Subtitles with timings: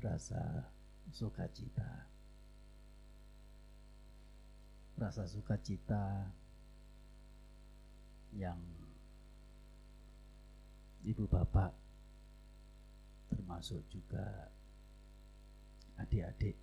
[0.00, 0.64] rasa
[1.12, 2.08] sukacita.
[4.96, 6.28] Rasa sukacita
[8.36, 8.60] yang
[11.04, 11.72] ibu bapak
[13.32, 14.52] termasuk juga
[15.96, 16.56] adik-adik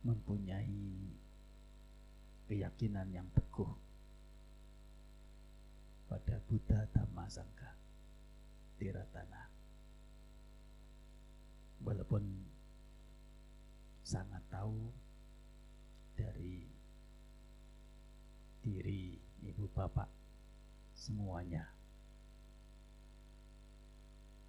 [0.00, 1.12] mempunyai
[2.48, 3.68] keyakinan yang teguh
[6.08, 7.75] pada Buddha Dhamma Sangha
[8.76, 9.48] Tiratana
[11.80, 12.24] walaupun
[14.06, 14.90] sangat tahu
[16.16, 16.66] dari
[18.62, 19.14] diri
[19.46, 20.10] ibu bapak
[20.96, 21.62] semuanya.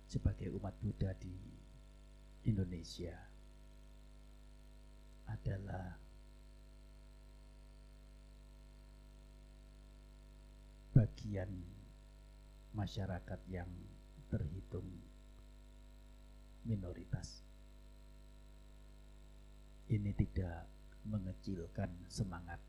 [0.08, 1.36] Sebagai umat Buddha di
[2.48, 3.14] Indonesia
[5.28, 6.00] adalah
[10.96, 11.52] bagian
[12.72, 13.68] masyarakat yang
[14.28, 14.88] terhitung
[16.68, 17.48] minoritas
[19.88, 20.68] ini tidak
[21.08, 22.60] mengecilkan semangat,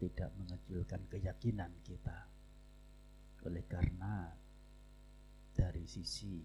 [0.00, 2.24] tidak mengecilkan keyakinan kita.
[3.44, 4.32] Oleh karena
[5.52, 6.40] dari sisi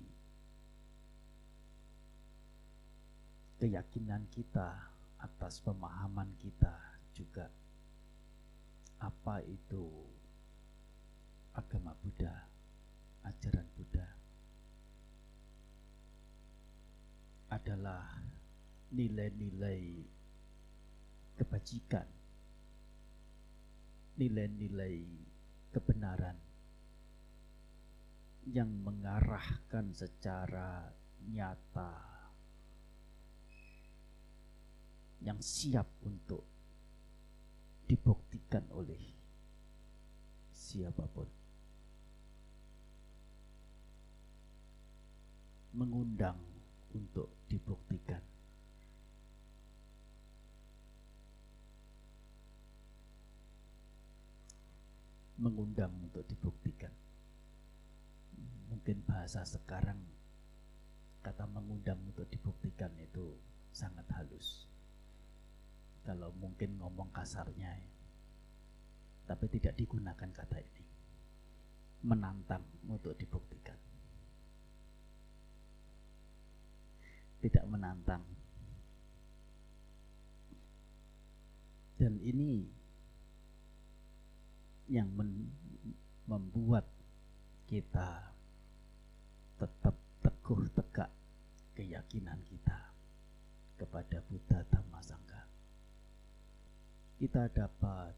[3.58, 4.70] keyakinan kita
[5.24, 6.76] atas pemahaman kita
[7.16, 7.48] juga
[9.02, 9.88] apa itu
[11.56, 12.51] agama Buddha,
[13.26, 14.08] ajaran Buddha
[17.52, 18.22] adalah
[18.92, 19.84] nilai-nilai
[21.36, 22.08] kebajikan,
[24.16, 24.96] nilai-nilai
[25.72, 26.38] kebenaran
[28.50, 30.90] yang mengarahkan secara
[31.30, 31.94] nyata
[35.22, 36.42] yang siap untuk
[37.86, 39.04] dibuktikan oleh
[40.50, 41.41] siapa pun.
[45.82, 46.38] Mengundang
[46.94, 48.22] untuk dibuktikan.
[55.42, 56.94] mengundang untuk dibuktikan.
[58.70, 59.98] Mungkin bahasa sekarang
[61.26, 63.34] kata mengundang untuk dibuktikan itu
[63.74, 64.70] sangat halus.
[66.06, 67.92] Kalau mungkin ngomong kasarnya ya.
[69.34, 70.86] Tapi tidak digunakan kata ini.
[72.06, 73.91] Menantang untuk dibuktikan.
[77.42, 78.22] Tidak menantang.
[81.98, 82.66] Dan ini
[84.90, 85.10] yang
[86.26, 86.86] membuat
[87.70, 88.34] kita
[89.62, 91.12] tetap teguh tegak
[91.78, 92.80] keyakinan kita
[93.78, 95.44] kepada Buddha Dhamma Sangha.
[97.22, 98.14] Kita dapat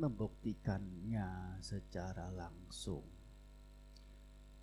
[0.00, 3.19] membuktikannya secara langsung.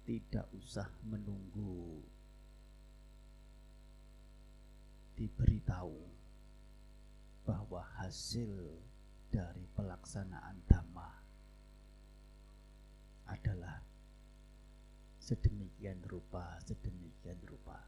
[0.07, 2.00] Tidak usah menunggu
[5.19, 6.00] diberitahu
[7.44, 8.47] bahwa hasil
[9.28, 11.12] dari pelaksanaan dhamma
[13.28, 13.84] adalah
[15.19, 17.84] sedemikian rupa, sedemikian rupa.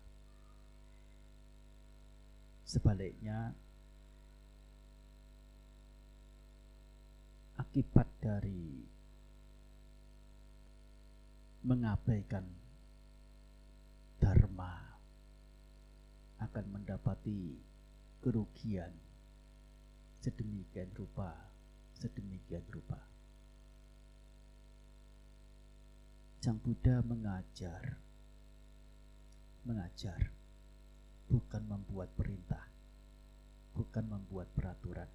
[2.68, 3.56] Sebaliknya,
[7.56, 8.84] akibat dari
[11.60, 12.48] mengabaikan
[14.16, 14.80] dharma
[16.40, 17.60] akan mendapati
[18.24, 18.96] kerugian
[20.24, 21.36] sedemikian rupa,
[21.96, 23.00] sedemikian rupa.
[26.40, 28.00] Sang Buddha mengajar,
[29.68, 30.32] mengajar,
[31.28, 32.64] bukan membuat perintah,
[33.76, 35.12] bukan membuat peraturan.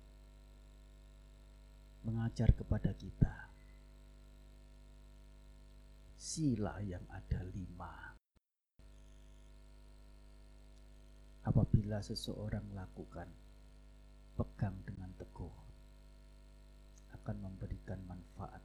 [2.04, 3.53] Mengajar kepada kita
[6.24, 8.16] sila yang ada lima.
[11.44, 13.28] Apabila seseorang lakukan
[14.32, 15.52] pegang dengan teguh
[17.20, 18.64] akan memberikan manfaat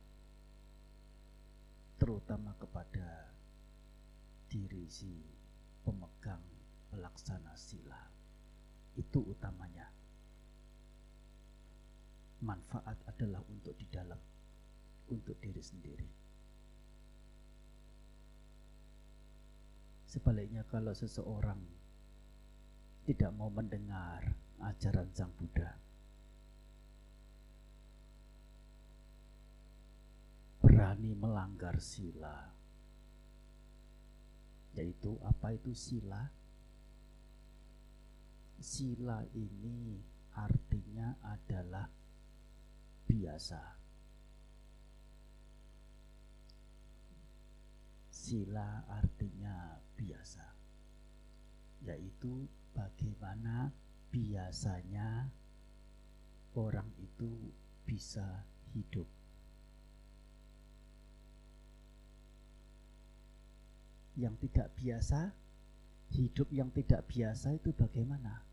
[1.99, 3.27] terutama kepada
[4.47, 5.19] diri si
[5.83, 6.39] pemegang
[6.87, 7.99] pelaksana sila
[8.95, 9.91] itu utamanya.
[12.39, 14.19] Manfaat adalah untuk di dalam
[15.11, 16.18] untuk diri sendiri
[20.09, 21.61] sebaliknya kalau seseorang
[23.05, 25.89] tidak mau mendengar ajaran Sang Buddha.
[31.19, 32.47] melanggar sila.
[34.79, 36.31] Yaitu apa itu sila?
[38.59, 39.99] Sila ini
[40.35, 41.87] artinya adalah
[43.03, 43.63] biasa.
[48.11, 50.47] Sila artinya biasa,
[51.83, 53.75] yaitu bagaimana
[54.07, 55.27] biasanya
[56.55, 57.51] orang itu
[57.83, 59.05] bisa hidup.
[64.15, 65.19] Yang tidak biasa,
[66.15, 68.43] hidup yang tidak biasa itu bagaimana?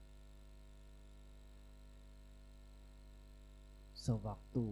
[3.94, 4.66] Sewaktu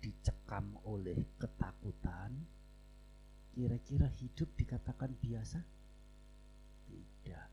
[0.00, 2.32] dicekam oleh ketakutan,
[3.54, 5.62] kira-kira hidup dikatakan biasa?
[6.90, 7.48] Tidak.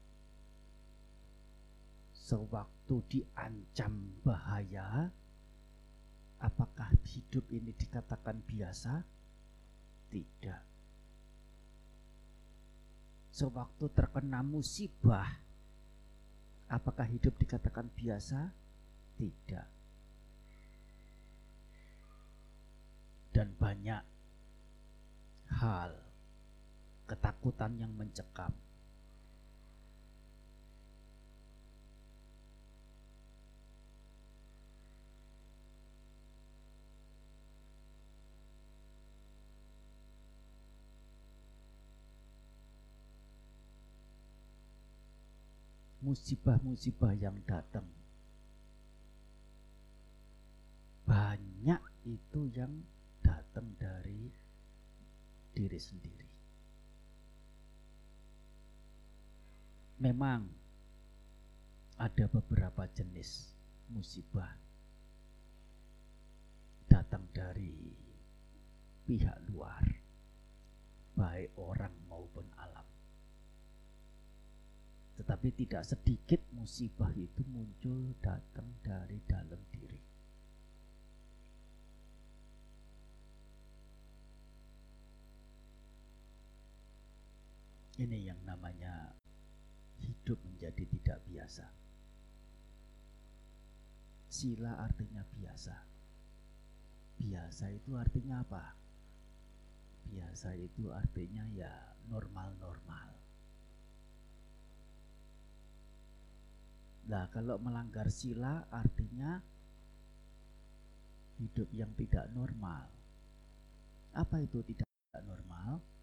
[2.18, 3.94] Sewaktu diancam
[4.26, 5.14] bahaya,
[6.42, 9.06] apakah hidup ini dikatakan biasa?
[10.10, 10.62] Tidak.
[13.32, 15.30] Sewaktu terkena musibah,
[16.68, 18.50] apakah hidup dikatakan biasa?
[19.16, 19.68] Tidak.
[23.32, 24.11] Dan banyak
[25.60, 25.92] hal
[27.08, 28.56] ketakutan yang mencekam
[46.12, 47.86] musibah-musibah yang datang.
[51.06, 52.84] Banyak itu yang
[53.22, 54.34] datang dari
[55.54, 56.30] diri sendiri.
[60.02, 60.42] Memang
[62.02, 63.54] ada beberapa jenis
[63.94, 64.50] musibah
[66.90, 67.94] datang dari
[69.06, 69.86] pihak luar,
[71.14, 72.88] baik orang maupun alam.
[75.22, 80.01] Tetapi tidak sedikit musibah itu muncul datang dari dalam diri.
[88.02, 89.14] Ini yang namanya
[90.02, 91.70] hidup menjadi tidak biasa.
[94.26, 95.76] Sila artinya biasa.
[97.22, 98.74] Biasa itu artinya apa?
[100.10, 101.70] Biasa itu artinya ya
[102.10, 103.10] normal-normal.
[107.06, 109.38] Nah, kalau melanggar sila artinya
[111.38, 112.90] hidup yang tidak normal.
[114.18, 114.90] Apa itu tidak
[115.22, 116.01] normal?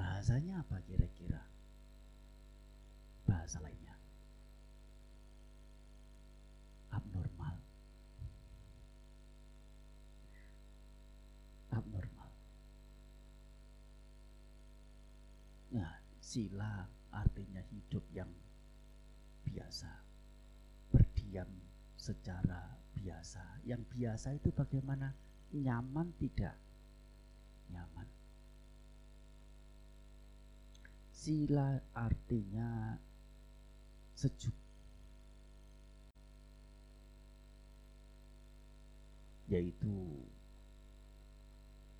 [0.00, 1.44] Bahasanya apa kira-kira?
[3.28, 3.92] Bahasa lainnya.
[6.88, 7.60] Abnormal.
[11.68, 12.30] Abnormal.
[15.76, 18.32] Nah, sila artinya hidup yang
[19.44, 19.92] biasa
[20.88, 21.52] berdiam
[22.00, 23.68] secara biasa.
[23.68, 25.12] Yang biasa itu bagaimana?
[25.52, 26.56] Nyaman tidak?
[27.68, 28.19] Nyaman.
[31.20, 32.96] Sila artinya
[34.16, 34.56] sejuk.
[39.52, 40.24] Yaitu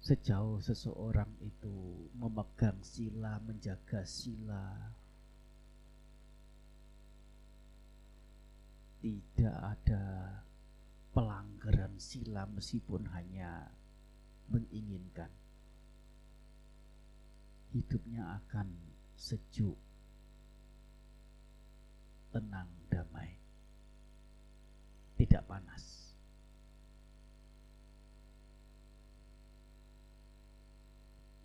[0.00, 4.88] sejauh seseorang itu memegang sila, menjaga sila,
[9.04, 10.04] tidak ada
[11.12, 13.68] pelanggaran sila meskipun hanya
[14.48, 15.28] menginginkan
[17.76, 18.89] hidupnya akan
[19.20, 19.76] sejuk
[22.32, 23.36] tenang damai
[25.20, 26.16] tidak panas.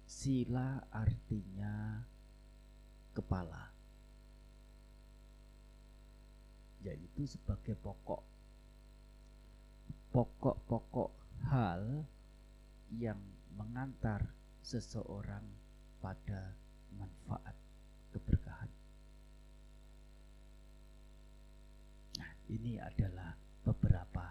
[0.08, 2.00] Sila artinya
[3.12, 3.76] kepala
[6.80, 8.24] yaitu sebagai pokok.
[10.16, 11.12] Pokok-pokok
[11.52, 12.08] hal
[12.96, 13.20] yang
[13.52, 14.32] mengantar
[14.64, 15.44] seseorang
[16.00, 16.56] pada
[16.96, 17.66] manfaat
[18.16, 18.72] keberkahan.
[22.16, 23.34] Nah, ini adalah
[23.66, 24.28] beberapa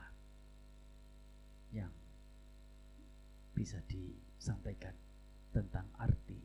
[1.74, 1.90] yang
[3.54, 4.94] bisa disampaikan
[5.50, 6.38] tentang arti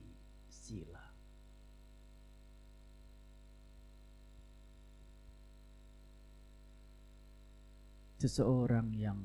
[0.49, 1.09] sila.
[8.19, 9.15] seseorang yang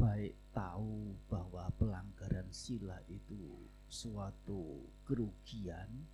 [0.00, 3.60] baik tahu bahwa pelanggaran sila itu
[3.92, 6.08] suatu kerugian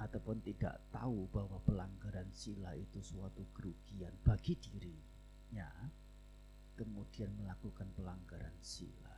[0.00, 5.68] ataupun tidak tahu bahwa pelanggaran sila itu suatu kerugian bagi dirinya
[6.80, 9.12] kemudian melakukan pelanggaran sila,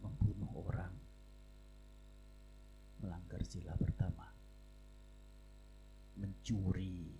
[0.00, 0.96] membunuh orang,
[3.04, 4.24] melanggar sila pertama,
[6.16, 7.12] mencuri,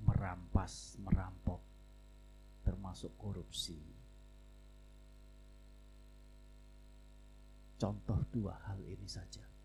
[0.00, 1.60] merampas, merampok,
[2.64, 3.76] termasuk korupsi.
[7.76, 9.55] Contoh dua hal ini saja.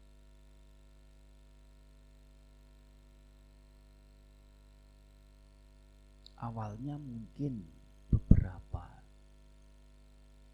[6.41, 7.61] Awalnya mungkin
[8.09, 8.81] beberapa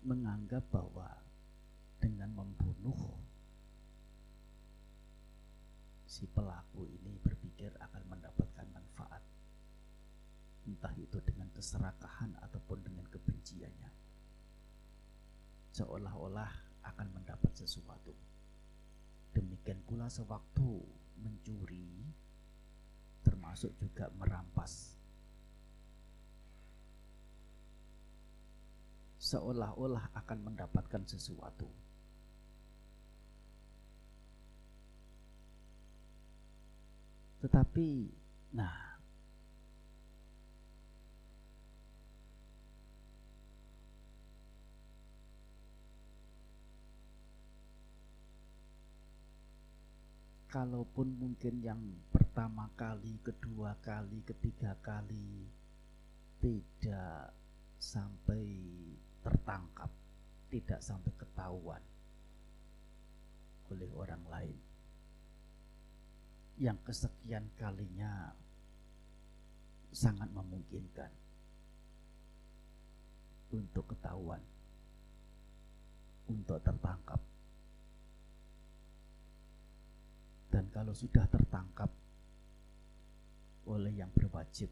[0.03, 1.07] menganggap bahwa
[2.03, 3.15] dengan membunuh
[6.03, 9.23] si pelaku ini berpikir akan mendapatkan manfaat.
[10.67, 13.91] Entah itu dengan keserakahan ataupun dengan kebenciannya.
[15.71, 16.51] Seolah-olah
[16.83, 18.11] akan mendapat sesuatu.
[19.31, 20.83] Demikian pula sewaktu
[21.23, 22.11] mencuri
[23.23, 24.96] termasuk juga merampas
[29.27, 31.67] seolah-olah akan mendapatkan sesuatu.
[37.43, 37.89] Tetapi,
[38.55, 38.97] nah,
[50.47, 55.45] kalaupun mungkin yang pertama kali, kedua kali, ketiga kali
[56.41, 57.37] tidak
[57.77, 58.49] sampai
[59.27, 59.91] tertangkap,
[60.47, 61.83] tidak sampai ketahuan
[63.67, 64.57] oleh orang lain.
[66.55, 68.31] Yang kesekian kalinya
[69.91, 71.11] sangat memungkinkan
[73.51, 74.39] untuk ketahuan,
[76.31, 77.19] untuk tertangkap.
[80.47, 81.91] Dan kalau sudah tertangkap
[83.67, 84.71] oleh yang berwajib,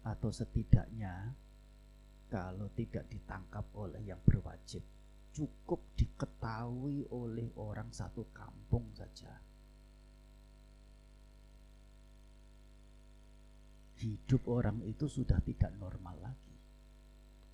[0.00, 1.34] atau setidaknya
[2.30, 4.86] kalau tidak ditangkap oleh yang berwajib,
[5.34, 9.34] cukup diketahui oleh orang satu kampung saja.
[13.98, 16.56] Hidup orang itu sudah tidak normal lagi,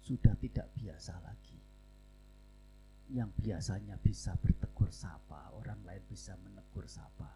[0.05, 1.59] sudah tidak biasa lagi.
[3.17, 7.33] Yang biasanya bisa bertegur sapa, orang lain bisa menegur sapa.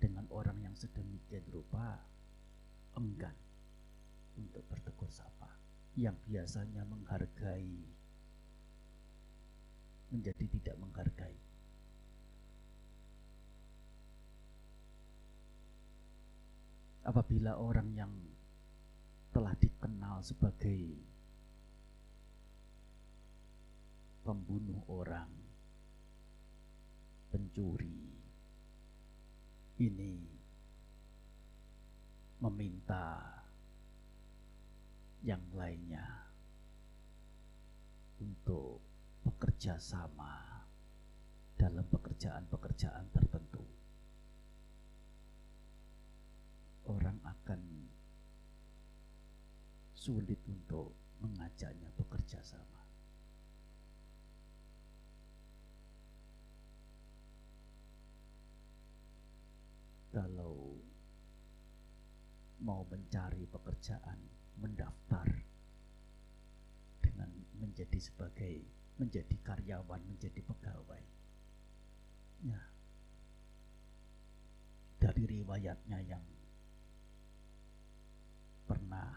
[0.00, 2.00] Dengan orang yang sedemikian rupa,
[2.96, 3.36] enggan
[4.40, 5.60] untuk bertegur sapa
[5.98, 8.00] yang biasanya menghargai
[10.10, 11.38] menjadi tidak menghargai.
[17.06, 18.12] Apabila orang yang
[19.30, 20.98] telah dikenal sebagai
[24.26, 25.30] pembunuh orang,
[27.32, 28.10] pencuri,
[29.80, 30.14] ini
[32.42, 33.39] meminta
[35.20, 36.32] yang lainnya
[38.20, 38.80] untuk
[39.20, 40.64] bekerja sama
[41.60, 43.64] dalam pekerjaan-pekerjaan tertentu.
[46.88, 47.60] Orang akan
[49.92, 52.80] sulit untuk mengajaknya bekerja sama.
[60.10, 60.80] Kalau
[62.64, 64.29] mau mencari pekerjaan
[64.60, 65.26] mendaftar
[67.00, 68.62] dengan menjadi sebagai
[69.00, 71.04] menjadi karyawan, menjadi pegawai.
[72.44, 72.60] Ya.
[75.00, 76.24] Dari riwayatnya yang
[78.68, 79.08] pernah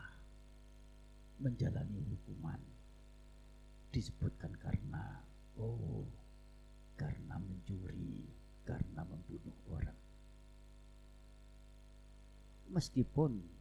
[1.43, 2.59] menjalani hukuman
[3.91, 5.21] disebutkan karena
[5.59, 6.07] oh
[6.95, 8.25] karena mencuri,
[8.63, 9.99] karena membunuh orang.
[12.71, 13.52] Meskipun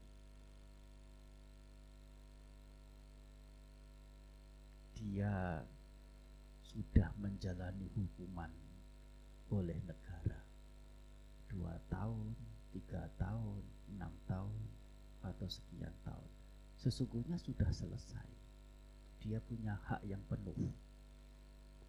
[5.13, 5.61] dia
[6.65, 8.49] sudah menjalani hukuman
[9.53, 10.41] oleh negara
[11.53, 12.33] dua tahun,
[12.73, 13.61] tiga tahun,
[13.93, 14.65] enam tahun,
[15.21, 16.33] atau sekian tahun.
[16.81, 18.25] Sesungguhnya sudah selesai.
[19.21, 20.73] Dia punya hak yang penuh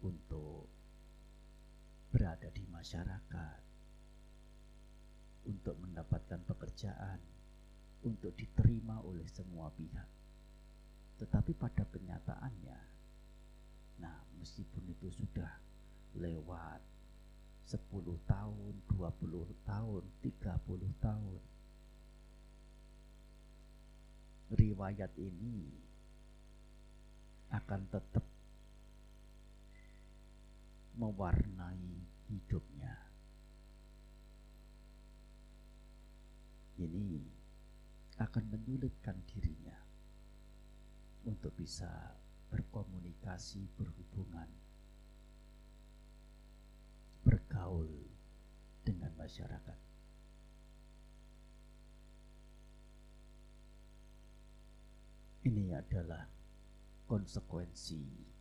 [0.04, 0.68] untuk
[2.12, 3.60] berada di masyarakat,
[5.48, 7.24] untuk mendapatkan pekerjaan,
[8.04, 10.12] untuk diterima oleh semua pihak.
[11.24, 12.93] Tetapi pada kenyataannya,
[14.04, 15.48] Nah, meskipun itu sudah
[16.20, 16.80] lewat
[17.64, 17.80] 10
[18.28, 21.42] tahun, 20 tahun, 30 tahun.
[24.52, 25.72] Riwayat ini
[27.48, 28.28] akan tetap
[31.00, 32.92] mewarnai hidupnya.
[36.76, 37.24] Ini
[38.20, 39.80] akan menyulitkan dirinya
[41.24, 41.88] untuk bisa
[42.54, 44.46] berkomunikasi, berhubungan,
[47.26, 47.90] bergaul
[48.86, 49.78] dengan masyarakat.
[55.44, 56.24] Ini adalah
[57.10, 58.32] konsekuensi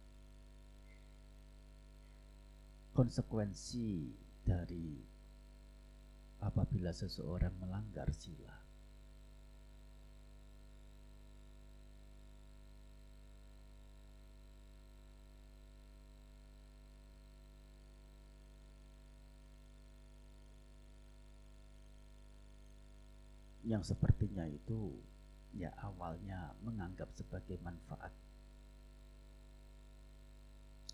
[2.94, 4.14] konsekuensi
[4.46, 5.02] dari
[6.46, 8.63] apabila seseorang melanggar sila.
[23.74, 24.94] Yang sepertinya itu
[25.58, 28.14] ya awalnya menganggap sebagai manfaat.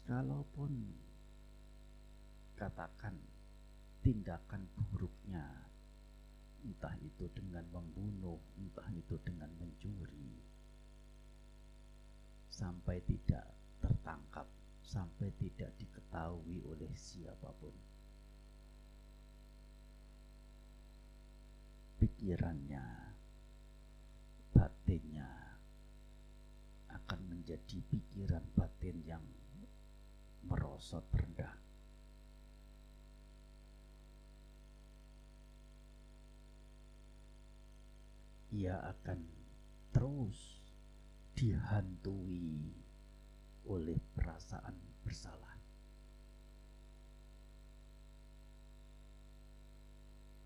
[0.08, 0.96] Kalaupun
[2.56, 3.20] katakan
[4.00, 4.64] tindakan
[4.96, 5.44] buruknya
[6.64, 10.40] entah itu dengan membunuh, entah itu dengan mencuri
[12.48, 13.44] sampai tidak
[13.84, 14.48] tertangkap,
[14.88, 17.76] sampai tidak diketahui oleh siapa pun.
[22.00, 22.86] Pikirannya
[24.56, 25.28] batinnya
[26.88, 29.26] akan menjadi pikiran batin yang
[30.48, 31.60] merosot rendah.
[38.56, 39.20] Ia akan
[39.92, 40.64] terus
[41.36, 42.72] dihantui
[43.68, 45.60] oleh perasaan bersalah.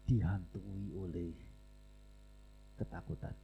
[0.09, 1.42] Dihantui oleh
[2.83, 3.35] ketakutan.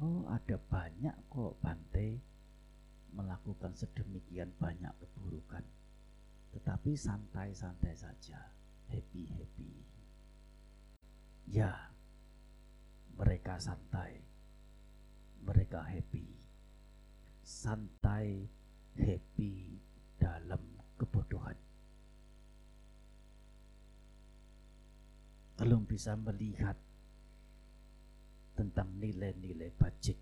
[0.00, 2.18] Oh ada banyak kok Bante
[3.14, 5.62] melakukan sedemikian banyak keburukan.
[6.54, 8.38] Tetapi santai-santai saja,
[8.90, 9.72] happy-happy.
[11.50, 11.94] Ya,
[13.14, 14.18] mereka santai,
[15.42, 16.26] mereka happy.
[17.44, 18.50] Santai,
[18.98, 19.78] happy
[20.18, 20.62] dalam
[20.98, 21.58] kebodohan.
[25.64, 26.76] Belum bisa melihat
[28.52, 30.20] tentang nilai-nilai bajik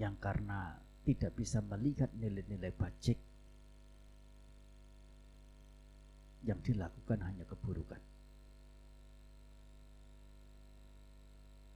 [0.00, 3.20] yang karena tidak bisa melihat nilai-nilai bajik
[6.48, 8.00] yang dilakukan hanya keburukan.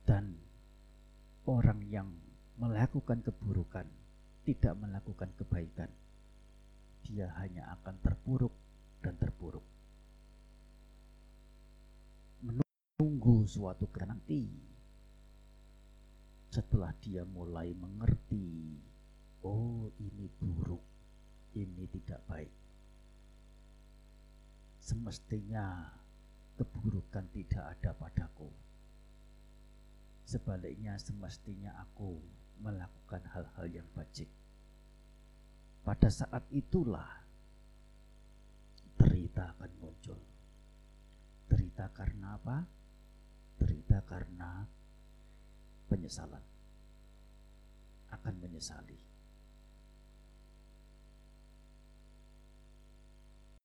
[0.08, 0.40] Dan
[1.44, 2.08] orang yang
[2.56, 3.84] melakukan keburukan
[4.48, 5.92] tidak melakukan kebaikan
[7.04, 8.56] dia hanya akan terpuruk
[9.04, 9.75] dan terpuruk
[13.46, 14.44] suatu ketika nanti
[16.52, 18.76] setelah dia mulai mengerti
[19.46, 20.84] oh ini buruk
[21.56, 22.52] ini tidak baik.
[24.76, 25.90] Semestinya
[26.60, 28.52] keburukan tidak ada padaku.
[30.28, 32.20] Sebaliknya semestinya aku
[32.60, 34.28] melakukan hal-hal yang bajik.
[35.82, 37.24] Pada saat itulah
[39.00, 40.18] derita akan muncul.
[41.46, 42.66] Derita karena apa
[43.60, 44.64] derita karena
[45.88, 46.42] penyesalan.
[48.12, 48.98] Akan menyesali.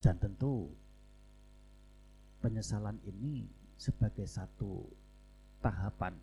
[0.01, 0.65] Dan tentu
[2.41, 3.45] penyesalan ini
[3.77, 4.89] sebagai satu
[5.62, 6.17] tahapan.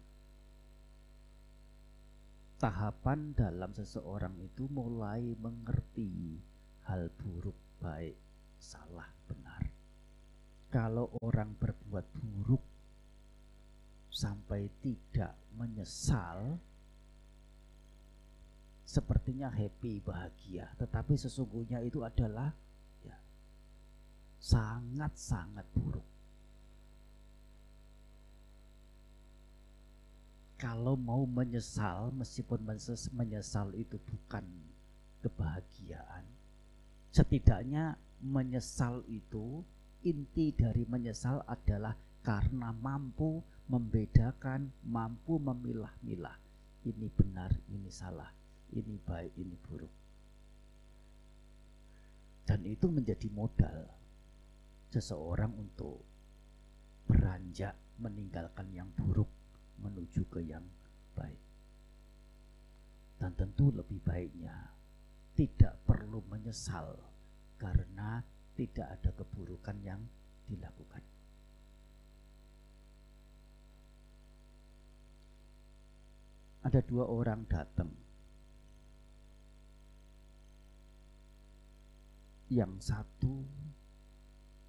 [2.59, 6.42] Tahapan dalam seseorang itu mulai mengerti
[6.90, 8.18] hal buruk baik
[8.59, 9.62] salah benar.
[10.68, 12.64] Kalau orang berbuat buruk
[14.18, 16.59] sampai tidak menyesal
[18.83, 20.66] sepertinya happy bahagia.
[20.74, 22.50] Tetapi sesungguhnya itu adalah
[23.07, 23.14] ya
[24.42, 26.09] sangat-sangat buruk.
[30.59, 32.66] Kalau mau menyesal meskipun
[33.14, 34.42] menyesal itu bukan
[35.22, 36.26] kebahagiaan
[37.18, 39.62] setidaknya menyesal itu
[40.07, 46.37] inti dari menyesal adalah karena mampu membedakan, mampu memilah-milah.
[46.88, 48.33] Ini benar, ini salah,
[48.72, 49.94] ini baik, ini buruk.
[52.48, 53.85] Dan itu menjadi modal
[54.88, 56.00] seseorang untuk
[57.04, 59.28] beranjak meninggalkan yang buruk
[59.85, 60.64] menuju ke yang
[61.12, 61.40] baik.
[63.20, 64.54] Dan tentu lebih baiknya
[65.37, 66.96] tidak perlu menyesal
[67.61, 68.24] karena
[68.57, 70.00] tidak ada keburukan yang
[70.48, 71.08] dilakukan.
[76.68, 77.88] Ada dua orang datang.
[82.52, 83.40] Yang satu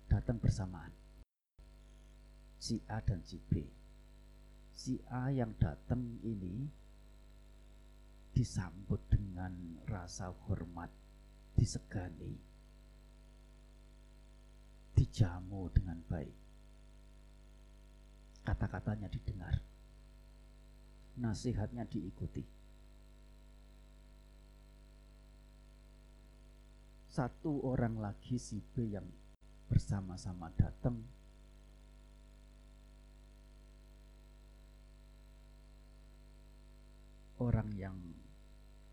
[0.08, 0.96] datang bersamaan.
[2.56, 3.68] Si A dan si B.
[4.80, 6.72] si A yang datang ini
[8.32, 10.88] disambut dengan rasa hormat,
[11.60, 12.40] disegani,
[14.96, 16.38] dijamu dengan baik.
[18.48, 19.60] Kata-katanya didengar,
[21.20, 22.42] nasihatnya diikuti.
[27.12, 29.04] Satu orang lagi si B yang
[29.68, 30.96] bersama-sama datang.
[37.40, 37.96] Orang yang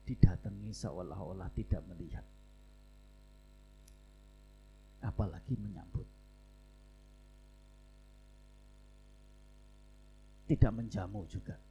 [0.07, 2.27] didatangi seolah-olah tidak melihat.
[5.03, 6.07] Apalagi menyambut.
[10.47, 11.65] Tidak menjamu juga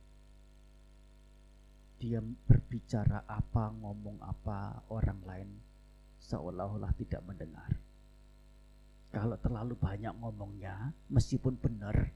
[2.06, 5.50] dia berbicara apa ngomong apa orang lain
[6.22, 7.74] seolah-olah tidak mendengar
[9.10, 12.14] kalau terlalu banyak ngomongnya meskipun benar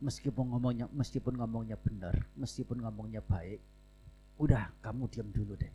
[0.00, 3.60] meskipun ngomongnya meskipun ngomongnya benar, meskipun ngomongnya baik,
[4.40, 5.72] udah kamu diam dulu deh.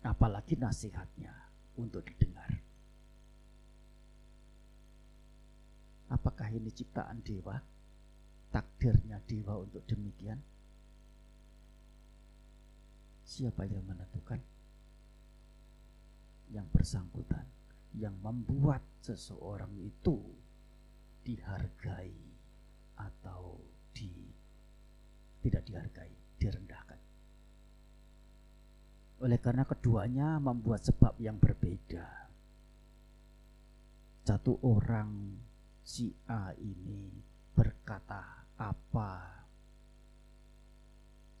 [0.00, 1.32] Apalagi nasihatnya
[1.76, 2.48] untuk didengar.
[6.08, 7.58] Apakah ini ciptaan dewa?
[8.56, 10.40] Takdirnya dewa untuk demikian?
[13.20, 14.40] Siapa yang menentukan?
[16.48, 17.44] Yang bersangkutan,
[18.00, 20.24] yang membuat seseorang itu
[21.20, 22.16] dihargai
[22.96, 23.60] atau
[23.92, 24.08] di
[25.44, 27.00] tidak dihargai, direndahkan.
[29.20, 32.08] Oleh karena keduanya membuat sebab yang berbeda.
[34.24, 35.44] Satu orang
[35.84, 37.20] si A ini
[37.52, 39.10] berkata apa?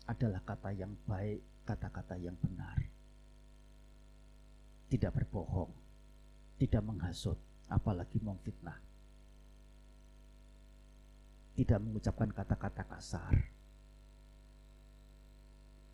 [0.06, 2.78] Adalah kata yang baik, kata-kata yang benar.
[4.86, 5.72] Tidak berbohong,
[6.62, 8.78] tidak menghasut, apalagi memfitnah.
[11.56, 13.34] Tidak mengucapkan kata-kata kasar,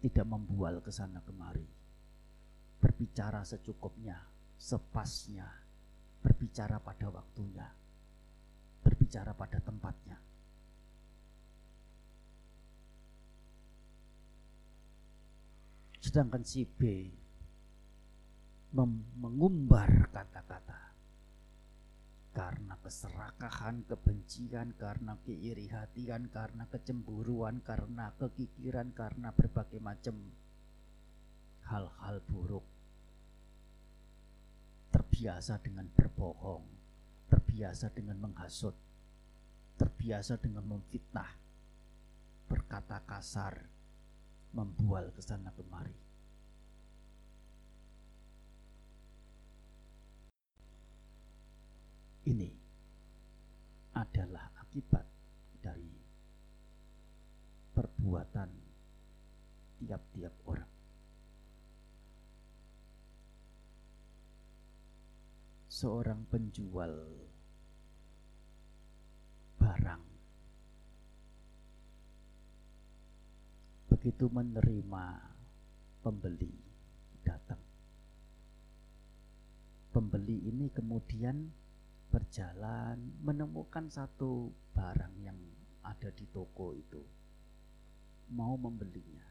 [0.02, 1.64] tidak membual ke sana kemari,
[2.82, 4.18] berbicara secukupnya,
[4.58, 5.46] sepasnya,
[6.18, 7.70] berbicara pada waktunya,
[8.82, 10.31] berbicara pada tempatnya.
[16.02, 17.06] Sedangkan si B
[18.74, 20.82] mengumbar kata-kata
[22.32, 30.16] karena keserakahan, kebencian, karena keiri hatian, karena kecemburuan, karena kekikiran, karena berbagai macam
[31.68, 32.64] hal-hal buruk.
[34.96, 36.64] Terbiasa dengan berbohong,
[37.28, 38.74] terbiasa dengan menghasut,
[39.76, 41.36] terbiasa dengan memfitnah,
[42.48, 43.60] berkata kasar,
[44.52, 46.12] membual ke sana kemari.
[52.22, 52.50] ini
[53.98, 55.06] adalah akibat
[55.58, 55.90] dari
[57.74, 58.50] perbuatan
[59.82, 60.70] tiap-tiap orang.
[65.66, 66.94] Seorang penjual
[69.58, 70.11] barang
[74.02, 75.14] begitu menerima
[76.02, 76.50] pembeli
[77.22, 77.62] datang.
[79.94, 81.46] Pembeli ini kemudian
[82.10, 85.38] berjalan menemukan satu barang yang
[85.86, 86.98] ada di toko itu.
[88.34, 89.22] Mau membelinya.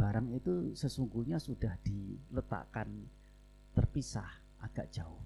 [0.00, 2.88] Barang itu sesungguhnya sudah diletakkan
[3.76, 5.20] terpisah agak jauh.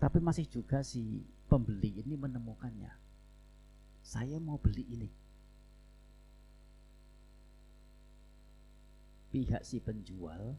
[0.00, 3.03] Tapi masih juga si pembeli ini menemukannya
[4.04, 5.08] saya mau beli ini
[9.34, 10.54] pihak si penjual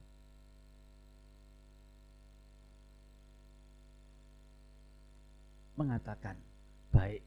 [5.80, 6.36] mengatakan,
[6.92, 7.24] baik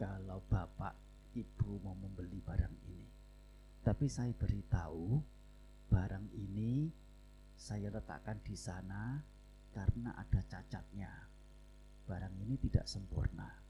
[0.00, 0.96] kalau bapak
[1.36, 3.08] ibu mau membeli barang ini.
[3.84, 5.20] Tapi saya beritahu
[5.92, 6.88] barang ini
[7.56, 9.20] saya letakkan di sana
[9.72, 11.12] karena ada cacatnya.
[12.08, 13.67] Barang ini tidak sempurna.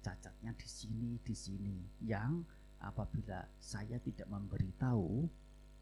[0.00, 1.76] Cacatnya di sini, di sini.
[2.04, 2.44] Yang
[2.80, 5.28] apabila saya tidak memberitahu,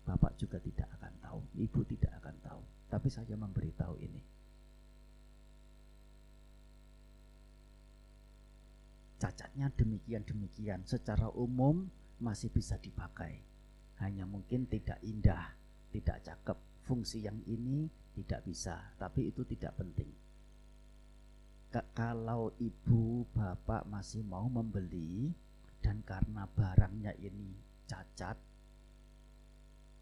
[0.03, 2.63] bapak juga tidak akan tahu, ibu tidak akan tahu.
[2.91, 4.39] Tapi saya memberitahu ini.
[9.19, 11.91] cacatnya demikian-demikian secara umum
[12.23, 13.43] masih bisa dipakai
[13.99, 15.59] hanya mungkin tidak indah
[15.91, 20.09] tidak cakep fungsi yang ini tidak bisa tapi itu tidak penting
[21.71, 25.29] kalau ibu bapak masih mau membeli
[25.85, 27.53] dan karena barangnya ini
[27.85, 28.37] cacat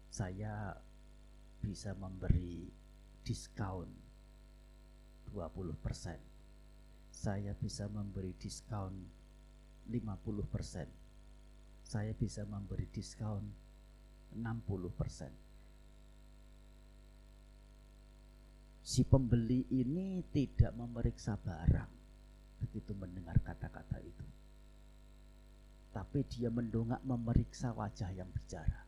[0.07, 0.73] saya
[1.59, 2.71] bisa memberi
[3.21, 3.91] diskon
[5.35, 6.15] 20%.
[7.11, 8.93] Saya bisa memberi diskon
[9.91, 10.87] 50%.
[11.83, 13.43] Saya bisa memberi diskon
[14.33, 15.46] 60%.
[18.87, 21.91] Si pembeli ini tidak memeriksa barang
[22.63, 24.27] begitu mendengar kata-kata itu.
[25.91, 28.87] Tapi dia mendongak memeriksa wajah yang bicara.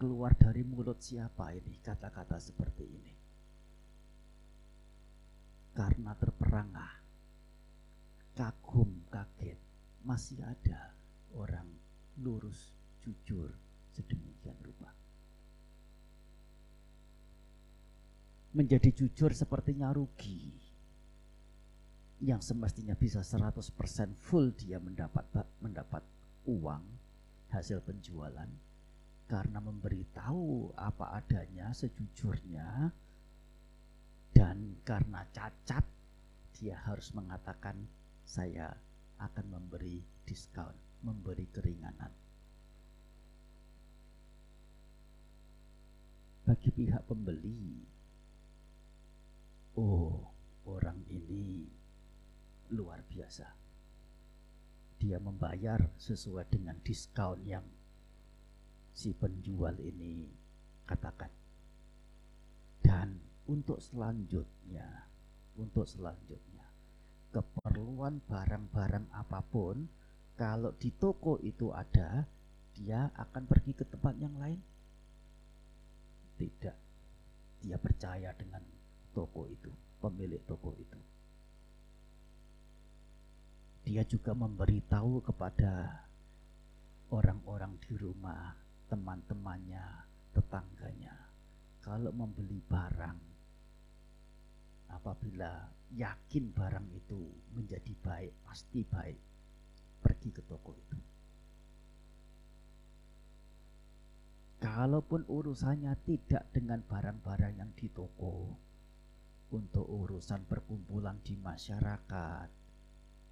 [0.00, 3.14] Keluar dari mulut siapa ini kata-kata seperti ini?
[5.76, 6.92] Karena terperangah,
[8.32, 9.60] kagum, kaget,
[10.08, 10.96] masih ada
[11.36, 11.68] orang
[12.24, 12.72] lurus,
[13.04, 13.52] jujur,
[13.92, 14.89] sedemikian rupa.
[18.50, 20.50] Menjadi jujur sepertinya rugi.
[22.20, 23.72] Yang semestinya bisa 100%
[24.18, 25.24] full dia mendapat
[25.62, 26.02] mendapat
[26.44, 26.84] uang
[27.48, 28.50] hasil penjualan
[29.30, 32.90] karena memberitahu apa adanya sejujurnya
[34.34, 35.86] dan karena cacat
[36.58, 37.78] dia harus mengatakan
[38.26, 38.74] saya
[39.20, 42.12] akan memberi diskon, memberi keringanan.
[46.46, 47.86] Bagi pihak pembeli,
[49.80, 50.12] oh
[50.68, 51.64] orang ini
[52.76, 53.48] luar biasa.
[55.00, 57.64] Dia membayar sesuai dengan diskon yang
[58.92, 60.28] si penjual ini
[60.84, 61.32] katakan.
[62.84, 63.16] Dan
[63.48, 65.08] untuk selanjutnya,
[65.56, 66.68] untuk selanjutnya,
[67.32, 69.88] keperluan barang-barang apa pun,
[70.36, 72.28] kalau di toko itu ada,
[72.76, 74.60] dia akan pergi ke tempat yang lain?
[76.36, 76.76] Tidak.
[77.64, 78.79] Dia percaya dengan
[79.10, 81.00] toko itu, pemilik toko itu.
[83.84, 86.04] Dia juga memberitahu kepada
[87.10, 88.54] orang-orang di rumah
[88.86, 89.86] teman-temannya,
[90.36, 91.16] tetangganya.
[91.80, 93.18] Kalau membeli barang,
[94.94, 95.64] apabila
[95.96, 97.18] yakin barang itu
[97.56, 99.18] menjadi baik, pasti baik,
[100.04, 100.98] pergi ke toko itu.
[104.60, 108.52] Kalaupun urusannya tidak dengan barang-barang yang di toko,
[109.50, 112.48] untuk urusan perkumpulan di masyarakat,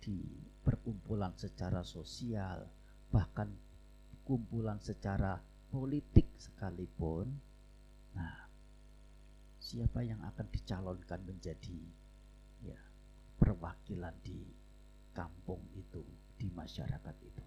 [0.02, 0.18] di
[0.66, 2.66] perkumpulan secara sosial,
[3.14, 3.46] bahkan
[4.26, 5.38] kumpulan secara
[5.70, 7.30] politik sekalipun,
[8.18, 8.50] nah
[9.62, 11.80] siapa yang akan dicalonkan menjadi
[12.66, 12.80] ya
[13.38, 14.42] perwakilan di
[15.14, 16.02] kampung itu,
[16.34, 17.44] di masyarakat itu.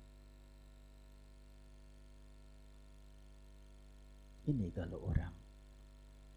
[4.51, 5.50] Ini kalau orang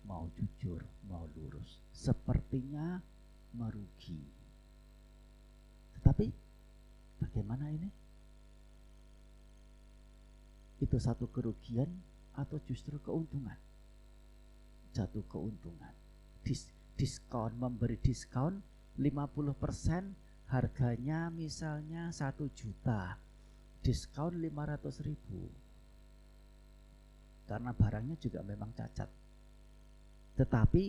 [0.04, 3.00] mau jujur, mau lurus, sepertinya
[3.56, 4.20] merugi.
[5.96, 6.26] Tetapi
[7.20, 8.04] bagaimana ini?
[10.84, 11.88] itu satu kerugian
[12.36, 13.56] atau justru keuntungan?
[14.92, 15.90] Satu keuntungan.
[16.44, 18.60] Dis, diskon, memberi diskon
[19.00, 23.16] 50% harganya misalnya satu juta.
[23.80, 25.48] Diskon 500 ribu.
[27.44, 29.08] Karena barangnya juga memang cacat.
[30.34, 30.82] Tetapi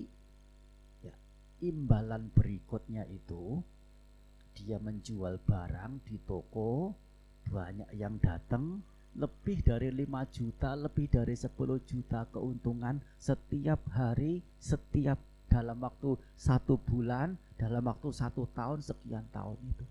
[1.06, 1.16] ya,
[1.62, 3.62] imbalan berikutnya itu
[4.56, 6.96] dia menjual barang di toko
[7.46, 8.82] banyak yang datang
[9.16, 15.16] lebih dari 5 juta, lebih dari 10 juta keuntungan setiap hari, setiap
[15.48, 19.86] dalam waktu satu bulan, dalam waktu satu tahun, sekian tahun itu.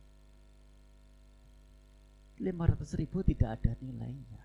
[2.45, 4.44] 500 ribu tidak ada nilainya.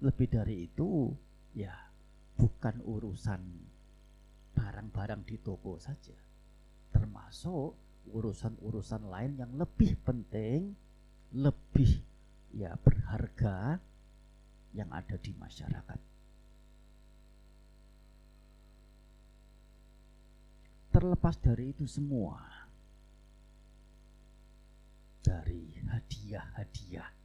[0.00, 1.12] Lebih dari itu,
[1.52, 1.76] ya
[2.40, 3.40] bukan urusan
[4.56, 6.16] barang-barang di toko saja.
[6.88, 7.76] Termasuk
[8.08, 10.72] urusan-urusan lain yang lebih penting
[11.36, 12.02] lebih
[12.50, 13.78] ya berharga
[14.74, 16.00] yang ada di masyarakat.
[20.90, 22.42] Terlepas dari itu semua,
[25.22, 27.19] dari hadiah-hadiah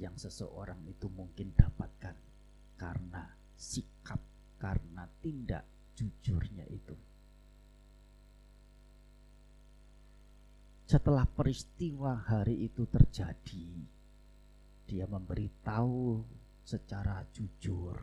[0.00, 2.16] yang seseorang itu mungkin dapatkan
[2.80, 4.16] karena sikap,
[4.56, 6.96] karena tindak jujurnya itu.
[10.88, 13.68] Setelah peristiwa hari itu terjadi,
[14.88, 16.24] dia memberitahu
[16.64, 17.94] secara jujur.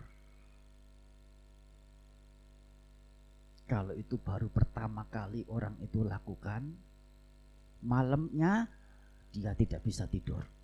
[3.67, 6.63] Kalau itu baru pertama kali orang itu lakukan,
[7.83, 8.71] malamnya
[9.35, 10.56] dia tidak bisa tidur.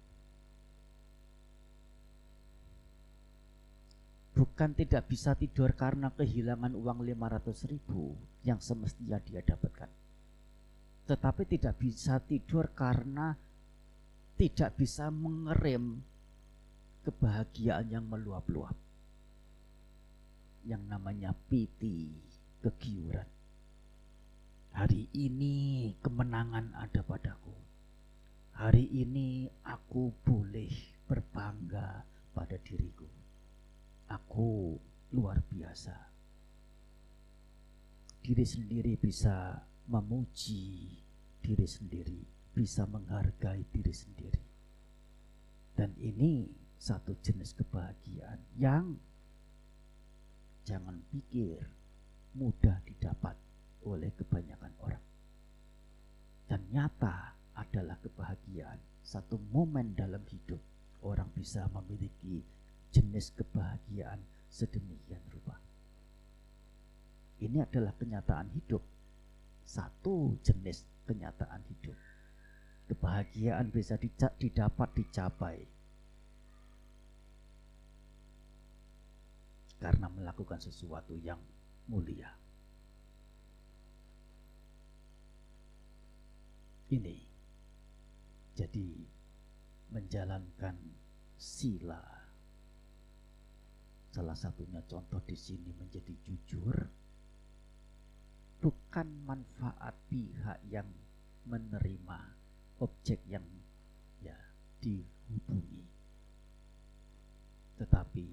[4.34, 10.04] Bukan tidak bisa tidur karena kehilangan uang 500 ribu yang semestinya dia dapatkan
[11.04, 13.36] tetapi tidak bisa tidur karena
[14.39, 16.00] tidak bisa mengerem
[17.04, 18.76] kebahagiaan yang meluap-luap.
[20.63, 22.08] yang namanya piti,
[22.63, 23.28] kegiuran.
[24.72, 27.52] Hari ini kemenangan ada padaku.
[28.56, 30.72] Hari ini aku boleh
[31.04, 33.23] berbangga pada diriku.
[35.13, 35.93] Luar biasa.
[38.24, 40.89] Diri sendiri bisa memuji
[41.43, 42.24] diri sendiri,
[42.56, 44.43] bisa menghargai diri sendiri.
[45.78, 48.98] Dan ini satu jenis kebahagiaan yang
[50.63, 51.60] jangan pikir
[52.34, 53.36] mudah didapat
[53.86, 55.06] oleh kebanyakan orang.
[56.48, 60.60] Dan nyata adalah kebahagiaan, satu momen dalam hidup
[61.04, 62.41] orang bisa memiliki
[62.94, 65.58] jenis kebahagiaan sedemikian rupa.
[67.42, 68.86] Ini adalah kenyataan hidup,
[69.66, 71.98] satu jenis kenyataan hidup.
[72.88, 73.98] Kebahagiaan bisa
[74.38, 75.58] didapat dicapai
[79.82, 81.42] karena melakukan sesuatu yang
[81.90, 82.32] mulia.
[86.94, 87.18] ini.
[88.54, 89.02] Jadi
[89.90, 90.78] menjalankan
[91.42, 92.23] sila
[94.13, 96.78] salah satunya contoh di sini menjadi jujur.
[98.62, 100.86] Bukan manfaat pihak yang
[101.49, 102.19] menerima
[102.78, 103.43] objek yang
[104.21, 104.38] ya
[104.78, 105.84] dihubungi.
[107.82, 108.28] Tetapi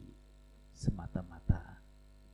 [0.77, 1.81] semata-mata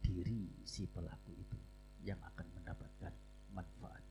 [0.02, 1.59] diri si pelaku itu
[2.02, 3.14] yang akan mendapatkan
[3.54, 4.06] manfaat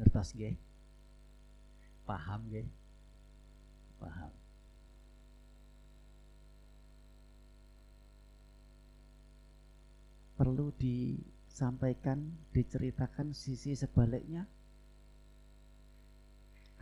[0.00, 0.69] ngertos nggih
[2.10, 2.66] paham nggih
[4.02, 4.32] paham.
[10.34, 14.42] Perlu disampaikan diceritakan sisi sebaliknya?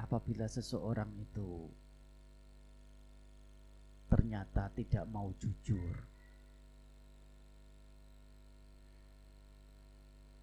[0.00, 1.68] Apabila seseorang itu
[4.08, 5.92] ternyata tidak mau jujur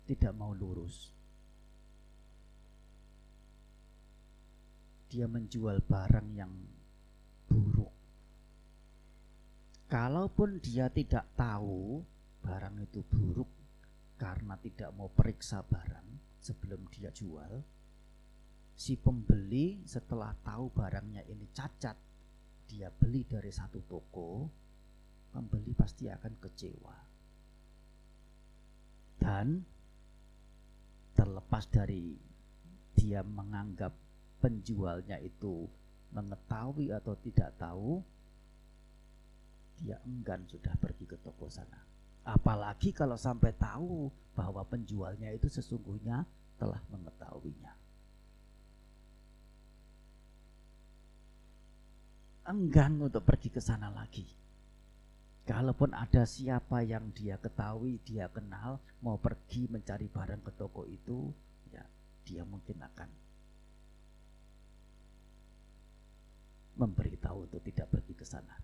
[0.06, 1.14] tidak mau lurus
[5.15, 6.51] dia menjual barang yang
[7.47, 7.95] buruk.
[9.88, 12.04] Kalaupun dia tidak tahu
[12.43, 13.47] barang itu buruk
[14.19, 17.63] karena tidak mau periksa barang sebelum dia jual,
[18.75, 21.95] si pembeli setelah tahu barangnya ini cacat,
[22.67, 24.51] dia beli dari satu toko,
[25.32, 26.97] pembeli pasti akan kecewa.
[29.15, 29.63] Dan
[31.15, 32.19] terlepas dari
[32.99, 34.04] dia menganggap
[34.45, 35.65] penjualnya itu
[36.13, 37.97] mengetahui atau tidak tahu,
[39.81, 41.81] dia enggan sudah pergi ke toko sana.
[42.21, 46.21] Apalagi kalau sampai tahu bahwa penjualnya itu sesungguhnya
[46.62, 47.73] telah mengetahuinya.
[52.45, 54.29] Enggan untuk pergi ke sana lagi.
[55.49, 61.34] Kalaupun ada siapa yang dia ketahui, dia kenal, mau pergi mencari barang ke toko itu,
[61.73, 61.81] ya
[62.25, 63.24] dia mungkin akan
[66.75, 68.55] memberitahu untuk tidak pergi ke sana.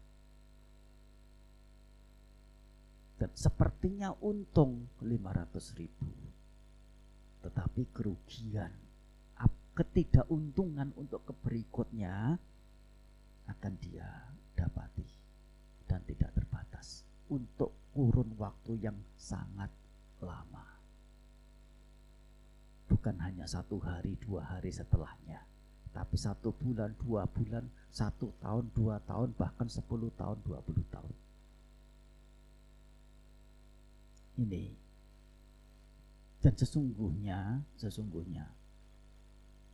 [3.18, 6.10] Dan sepertinya untung 500 ribu.
[7.42, 8.74] Tetapi kerugian,
[9.72, 12.36] ketidakuntungan untuk keberikutnya
[13.48, 14.08] akan dia
[14.54, 15.08] dapati
[15.88, 19.72] dan tidak terbatas untuk kurun waktu yang sangat
[20.20, 20.64] lama.
[22.92, 25.40] Bukan hanya satu hari, dua hari setelahnya,
[25.92, 31.14] tapi satu bulan, dua bulan, satu tahun, dua tahun, bahkan sepuluh tahun, dua puluh tahun.
[34.40, 34.64] Ini.
[36.42, 38.48] Dan sesungguhnya, sesungguhnya,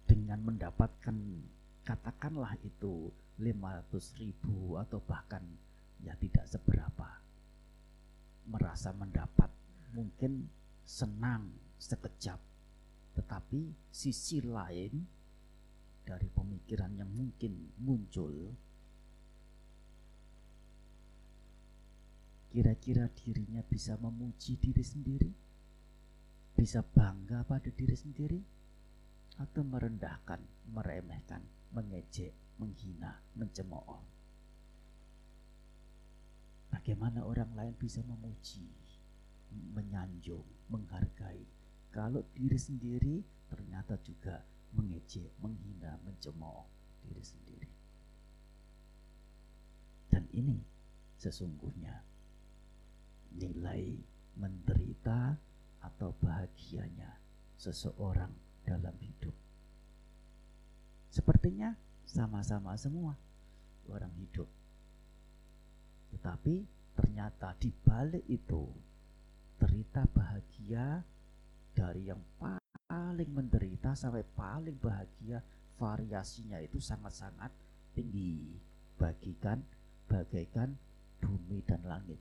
[0.07, 1.15] dengan mendapatkan
[1.87, 3.07] katakanlah itu
[3.39, 5.39] 500 ribu atau bahkan
[6.03, 7.07] ya tidak seberapa
[8.47, 9.47] merasa mendapat
[9.95, 10.47] mungkin
[10.83, 12.39] senang sekejap
[13.15, 15.05] tetapi sisi lain
[16.07, 18.55] dari pemikiran yang mungkin muncul
[22.47, 25.31] kira-kira dirinya bisa memuji diri sendiri
[26.57, 28.41] bisa bangga pada diri sendiri
[29.37, 30.41] atau merendahkan,
[30.73, 34.01] meremehkan, mengejek, menghina, mencemooh.
[36.73, 38.65] Bagaimana orang lain bisa memuji,
[39.53, 40.41] menyanjung,
[40.73, 41.45] menghargai
[41.93, 44.41] kalau diri sendiri ternyata juga
[44.75, 46.67] mengejek, menghina, mencemooh
[47.05, 47.71] diri sendiri.
[50.11, 50.59] Dan ini
[51.19, 51.93] sesungguhnya
[53.37, 53.95] nilai
[54.37, 55.37] menderita
[55.83, 57.17] atau bahagianya
[57.57, 58.31] seseorang
[58.65, 59.33] dalam hidup.
[61.09, 61.73] Sepertinya
[62.05, 63.15] sama-sama semua.
[63.87, 64.51] orang hidup.
[66.11, 68.67] Tetapi ternyata di balik itu
[69.55, 70.99] cerita bahagia
[71.71, 72.19] dari yang
[72.87, 75.43] paling menderita sampai paling bahagia
[75.75, 77.51] variasinya itu sangat-sangat
[77.91, 78.55] tinggi.
[78.97, 79.61] Bagikan
[80.09, 80.73] bagaikan
[81.21, 82.17] bumi dan langit.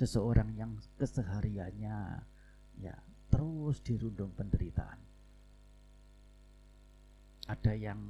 [0.00, 1.96] Seseorang yang kesehariannya
[2.82, 2.96] ya
[3.28, 4.98] terus dirundung penderitaan.
[7.48, 8.00] Ada yang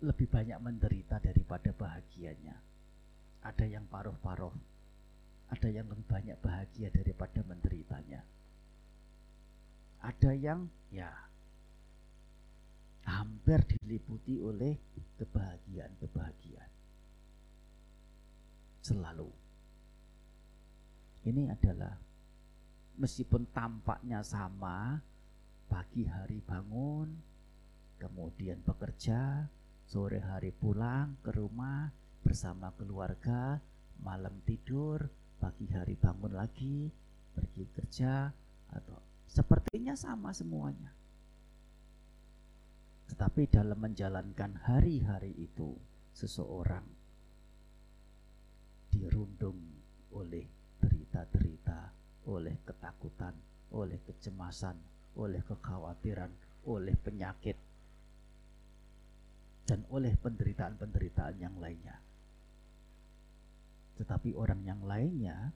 [0.00, 2.56] lebih banyak menderita daripada bahagianya.
[3.44, 4.73] Ada yang paruh-paruh
[5.50, 8.22] ada yang lebih banyak bahagia daripada menderitanya.
[10.04, 11.08] Ada yang ya
[13.04, 14.76] hampir diliputi oleh
[15.20, 16.72] kebahagiaan-kebahagiaan.
[18.84, 19.30] Selalu.
[21.24, 21.96] Ini adalah
[23.00, 25.00] meskipun tampaknya sama
[25.66, 27.08] pagi hari bangun
[27.96, 29.48] kemudian bekerja
[29.88, 31.88] sore hari pulang ke rumah
[32.22, 33.58] bersama keluarga
[34.04, 35.10] malam tidur
[35.44, 36.88] pagi hari bangun lagi
[37.36, 38.32] pergi kerja
[38.72, 38.96] atau
[39.28, 40.88] sepertinya sama semuanya
[43.12, 45.76] tetapi dalam menjalankan hari-hari itu
[46.16, 46.88] seseorang
[48.88, 49.58] dirundung
[50.14, 50.46] oleh
[50.80, 51.90] derita-derita,
[52.30, 53.34] oleh ketakutan,
[53.74, 54.78] oleh kecemasan,
[55.18, 56.30] oleh kekhawatiran,
[56.70, 57.58] oleh penyakit,
[59.66, 62.03] dan oleh penderitaan-penderitaan yang lainnya.
[63.94, 65.54] Tetapi orang yang lainnya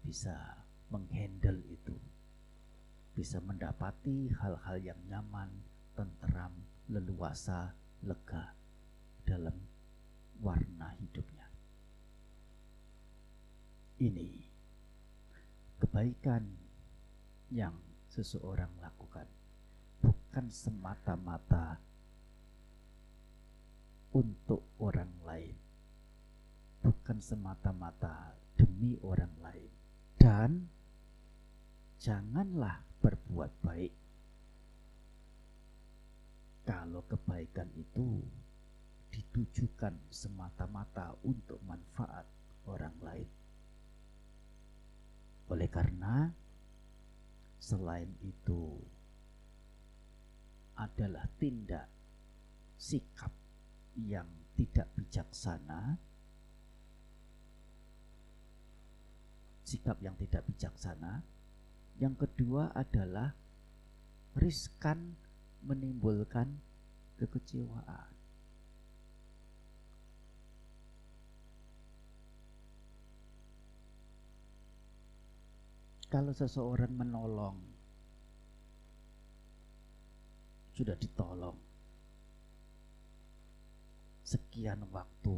[0.00, 0.32] bisa
[0.88, 1.96] menghandle itu,
[3.12, 5.52] bisa mendapati hal-hal yang nyaman,
[5.92, 6.54] tenteram,
[6.88, 8.56] leluasa, lega
[9.28, 9.54] dalam
[10.40, 11.44] warna hidupnya.
[13.98, 14.30] Ini
[15.82, 16.46] kebaikan
[17.52, 17.74] yang
[18.08, 19.26] seseorang lakukan
[20.00, 21.82] bukan semata-mata
[24.14, 25.67] untuk orang lain
[26.82, 29.70] bukan semata-mata demi orang lain.
[30.18, 30.50] Dan
[31.98, 33.94] janganlah berbuat baik.
[36.68, 38.20] Kalau kebaikan itu
[39.08, 42.28] ditujukan semata-mata untuk manfaat
[42.68, 43.30] orang lain.
[45.48, 46.28] Oleh karena
[47.56, 48.76] selain itu
[50.76, 51.88] adalah tindak
[52.78, 53.32] sikap
[53.98, 55.98] yang tidak bijaksana,
[59.68, 61.20] sikap yang tidak bijaksana.
[62.00, 63.36] Yang kedua adalah
[64.40, 65.12] riskan
[65.60, 66.56] menimbulkan
[67.20, 68.18] kekecewaan.
[76.08, 77.60] kalau seseorang menolong
[80.72, 81.60] sudah ditolong
[84.24, 85.36] sekian waktu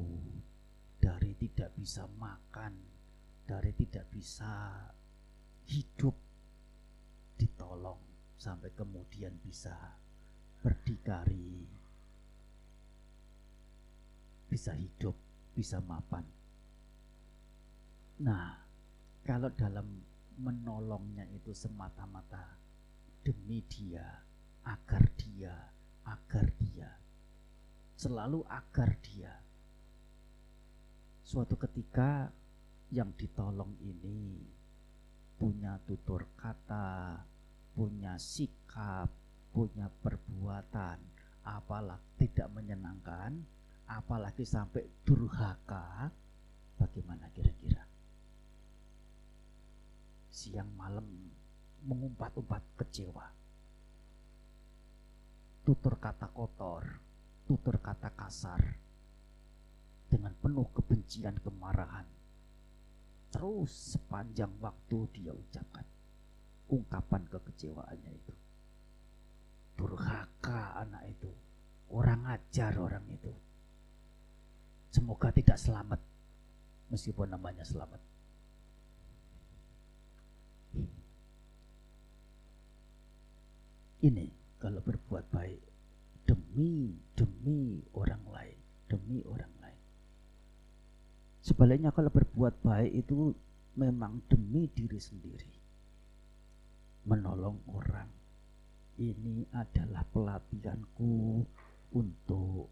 [1.03, 2.90] dari tidak bisa makan
[3.51, 4.79] dari tidak bisa
[5.67, 6.15] hidup
[7.35, 7.99] ditolong
[8.39, 9.75] sampai kemudian bisa
[10.63, 11.67] berdikari
[14.47, 15.19] bisa hidup
[15.51, 16.23] bisa mapan
[18.23, 18.55] nah
[19.27, 19.99] kalau dalam
[20.39, 22.57] menolongnya itu semata-mata
[23.21, 24.05] demi dia,
[24.65, 25.53] agar dia,
[26.09, 26.89] agar dia,
[27.95, 29.33] selalu agar dia.
[31.21, 32.33] Suatu ketika
[32.91, 34.43] yang ditolong ini
[35.39, 37.23] punya tutur kata,
[37.73, 39.09] punya sikap,
[39.55, 40.99] punya perbuatan,
[41.47, 43.41] apalagi tidak menyenangkan,
[43.89, 46.13] apalagi sampai durhaka,
[46.77, 47.91] bagaimana kira-kira?
[50.41, 51.05] siang malam
[51.85, 53.29] mengumpat-umpat kecewa.
[55.67, 56.87] Tutur kata kotor,
[57.45, 58.63] tutur kata kasar,
[60.09, 62.09] dengan penuh kebencian kemarahan.
[63.31, 65.87] Terus sepanjang waktu dia ucapkan
[66.71, 68.35] ungkapan kekecewaannya itu.
[69.75, 71.31] Durhaka anak itu,
[71.91, 73.33] orang ajar orang itu.
[74.91, 76.03] Semoga tidak selamat,
[76.91, 78.03] meskipun namanya selamat.
[84.01, 84.27] Ini
[84.57, 85.61] kalau berbuat baik
[86.25, 88.59] demi demi orang lain,
[88.89, 89.60] demi orang lain.
[91.51, 93.35] Sebaliknya kalau berbuat baik itu
[93.75, 95.51] memang demi diri sendiri.
[97.11, 98.07] Menolong orang.
[98.95, 101.43] Ini adalah pelatihanku
[101.99, 102.71] untuk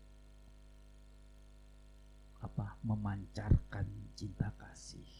[2.39, 2.79] apa?
[2.87, 5.11] memancarkan cinta kasih.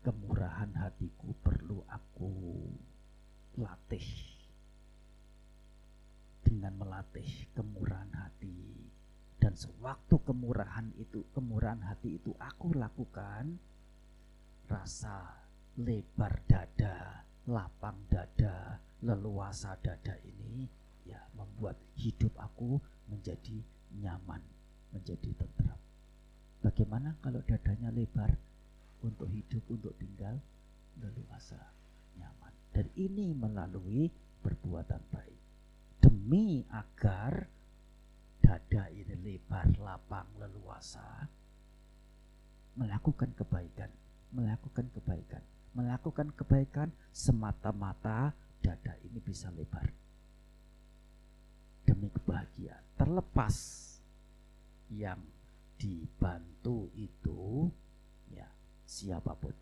[0.00, 2.32] Kemurahan hatiku perlu aku
[3.60, 4.08] latih
[6.40, 8.89] dengan melatih kemurahan hati
[9.40, 13.56] dan sewaktu kemurahan itu kemurahan hati itu aku lakukan
[14.68, 15.40] rasa
[15.80, 20.68] lebar dada lapang dada leluasa dada ini
[21.08, 22.76] ya membuat hidup aku
[23.08, 23.58] menjadi
[23.98, 24.44] nyaman
[24.92, 25.80] menjadi tentram
[26.60, 28.30] bagaimana kalau dadanya lebar
[29.04, 30.36] untuk hidup untuk tinggal?
[31.00, 31.60] Leluasa
[32.20, 32.52] nyaman.
[32.72, 34.12] Dan ini melalui
[34.44, 35.40] perbuatan baik.
[36.00, 37.48] Demi agar
[38.50, 41.30] dada ini lebar, lapang, leluasa
[42.74, 43.90] melakukan kebaikan,
[44.34, 45.42] melakukan kebaikan,
[45.76, 49.86] melakukan kebaikan semata-mata dada ini bisa lebar
[51.86, 52.82] demi kebahagiaan.
[52.98, 53.56] Terlepas
[54.90, 55.22] yang
[55.78, 57.70] dibantu itu
[58.34, 58.50] ya
[58.88, 59.54] siapa pun.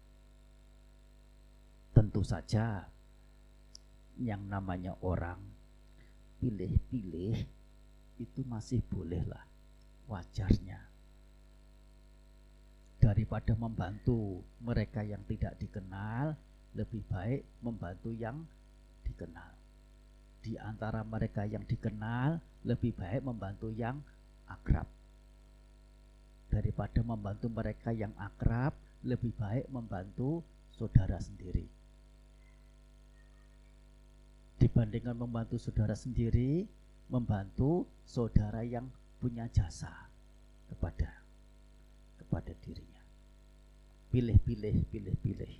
[1.91, 2.87] Tentu saja
[4.19, 5.39] yang namanya orang
[6.39, 7.58] pilih-pilih
[8.19, 9.43] itu masih bolehlah
[10.11, 10.83] wajarnya.
[12.99, 16.35] Daripada membantu mereka yang tidak dikenal
[16.75, 18.43] lebih baik membantu yang
[19.07, 19.55] dikenal.
[20.43, 24.03] Di antara mereka yang dikenal lebih baik membantu yang
[24.51, 24.87] akrab.
[26.51, 28.75] Daripada membantu mereka yang akrab
[29.07, 30.43] lebih baik membantu
[30.75, 31.67] saudara sendiri.
[34.59, 36.67] Dibandingkan membantu saudara sendiri,
[37.09, 38.89] membantu saudara yang
[39.19, 39.91] punya jasa
[40.69, 41.11] kepada
[42.21, 43.03] kepada dirinya.
[44.09, 45.55] Pilih-pilih, pilih-pilih.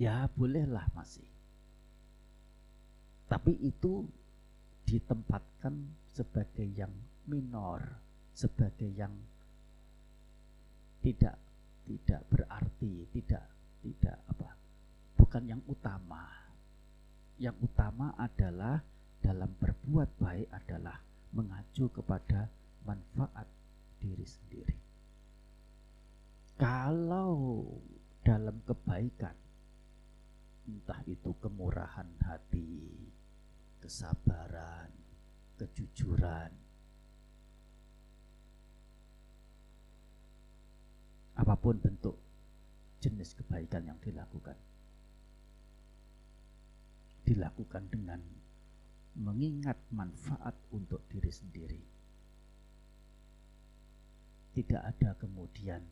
[0.00, 1.26] Ya bolehlah masih.
[3.28, 4.04] Tapi itu
[4.84, 5.74] ditempatkan
[6.12, 6.92] sebagai yang
[7.24, 7.80] minor,
[8.36, 9.12] sebagai yang
[11.00, 11.36] tidak
[11.84, 13.44] tidak berarti, tidak
[13.84, 14.56] tidak apa,
[15.20, 16.44] bukan yang utama
[17.38, 18.78] yang utama adalah
[19.24, 21.00] dalam berbuat baik adalah
[21.32, 22.44] mengacu kepada
[22.84, 23.48] manfaat
[23.96, 24.76] diri sendiri.
[26.60, 27.64] Kalau
[28.20, 29.32] dalam kebaikan,
[30.68, 33.08] entah itu kemurahan hati,
[33.80, 34.92] kesabaran,
[35.56, 36.52] kejujuran,
[41.34, 42.14] apa pun bentuk
[43.00, 44.54] jenis kebaikan yang dilakukan
[47.24, 48.20] dilakukan dengan
[49.14, 51.82] mengingat manfaat untuk diri sendiri.
[54.54, 55.82] Tidak ada kemudian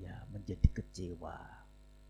[0.00, 1.36] ya menjadi kecewa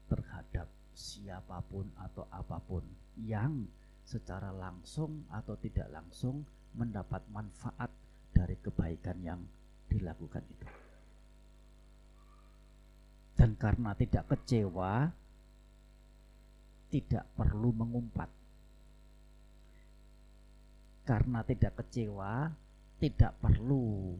[0.06, 2.82] terhadap siapa pun atau apa pun
[3.18, 3.66] yang
[4.06, 6.42] secara langsung atau tidak langsung
[6.74, 7.90] mendapat manfaat
[8.30, 9.40] dari kebaikan yang
[9.90, 10.66] dilakukan itu.
[13.34, 15.11] Dan karena tidak kecewa,
[16.90, 18.39] tidak perlu mengumpat.
[21.11, 22.46] Karena tidak kecewa,
[23.02, 24.14] tidak perlu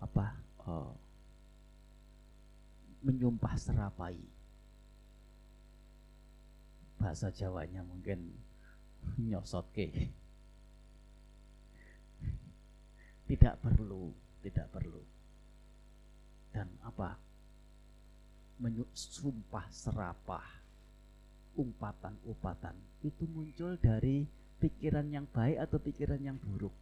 [0.00, 0.32] apa
[0.64, 0.96] uh,
[3.04, 4.16] menyumpah serapai.
[6.96, 8.32] Bahasa Jawanya mungkin
[9.20, 10.08] nyosot ke.
[13.28, 14.08] Tidak perlu,
[14.40, 15.04] tidak perlu.
[16.48, 17.12] Dan apa?
[18.56, 20.48] Menyumpah serapah
[21.60, 22.72] umpatan-umpatan
[23.04, 24.24] itu muncul dari
[24.64, 26.72] pikiran yang baik atau pikiran yang buruk.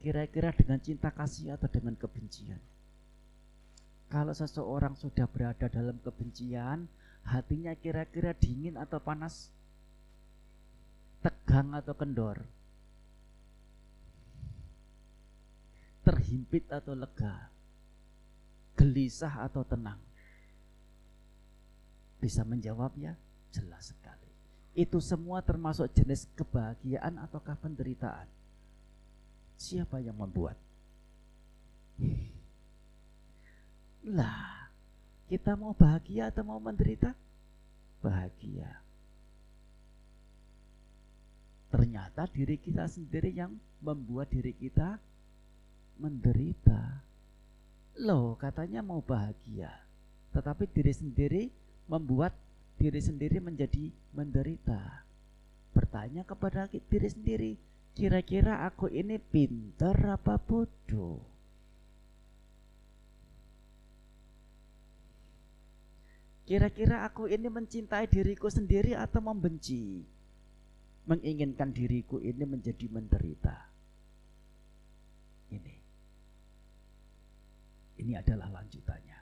[0.00, 2.60] Kira-kira dengan cinta kasih atau dengan kebencian.
[4.08, 6.88] Kalau seseorang sudah berada dalam kebencian,
[7.26, 9.52] hatinya kira-kira dingin atau panas?
[11.20, 12.40] Tegang atau kendor?
[16.06, 17.50] Terhimpit atau lega?
[18.78, 19.98] Gelisah atau tenang?
[22.22, 23.12] Bisa menjawab ya?
[23.50, 24.25] Jelas sekali.
[24.76, 28.28] Itu semua termasuk jenis kebahagiaan ataukah penderitaan?
[29.56, 30.60] Siapa yang membuat?
[34.04, 34.68] Lah,
[35.32, 37.16] kita mau bahagia atau mau menderita?
[38.04, 38.84] Bahagia.
[41.72, 45.00] Ternyata diri kita sendiri yang membuat diri kita
[45.96, 47.00] menderita.
[48.04, 49.72] Loh, katanya mau bahagia.
[50.36, 51.42] Tetapi diri sendiri
[51.88, 52.36] membuat
[52.76, 55.04] diri sendiri menjadi menderita.
[55.72, 57.52] Bertanya kepada diri sendiri,
[57.96, 61.20] kira-kira aku ini pintar apa bodoh?
[66.46, 70.06] Kira-kira aku ini mencintai diriku sendiri atau membenci?
[71.10, 73.56] Menginginkan diriku ini menjadi menderita.
[75.50, 75.76] Ini.
[77.98, 79.20] Ini adalah lanjutannya.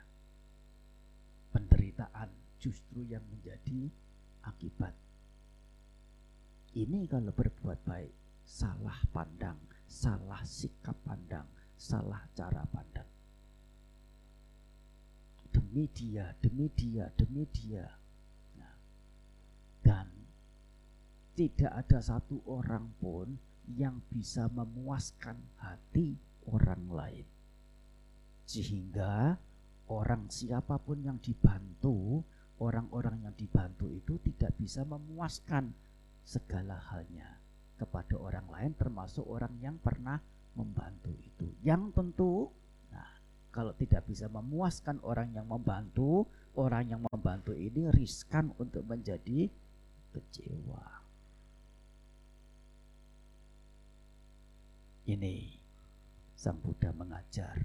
[1.49, 3.93] Penderitaan justru yang menjadi
[4.41, 4.97] akibat.
[6.73, 11.45] Ini kalau berbuat baik salah pandang, salah sikap pandang,
[11.77, 13.05] salah cara pandang.
[15.53, 17.85] Demi dia, demi dia, demi dia.
[18.57, 18.75] Nah,
[19.85, 20.09] dan
[21.37, 23.37] tidak ada satu orang pun
[23.77, 26.17] yang bisa memuaskan hati
[26.49, 27.27] orang lain.
[28.45, 29.37] Sehingga
[29.89, 32.25] orang siapa pun yang dibantu,
[32.59, 35.75] orang-orang yang dibantu itu tidak bisa memuaskan
[36.23, 37.37] segala halnya
[37.75, 40.17] kepada orang lain termasuk orang yang pernah
[40.55, 41.47] membantu itu.
[41.61, 42.33] Yang tentu
[42.89, 43.11] nah
[43.51, 46.23] kalau tidak bisa memuaskan orang yang membantu,
[46.55, 49.51] orang yang membantu ini riskan untuk menjadi
[50.15, 51.03] kecewa.
[55.05, 55.35] Ini
[56.33, 57.61] Sang Buddha mengajar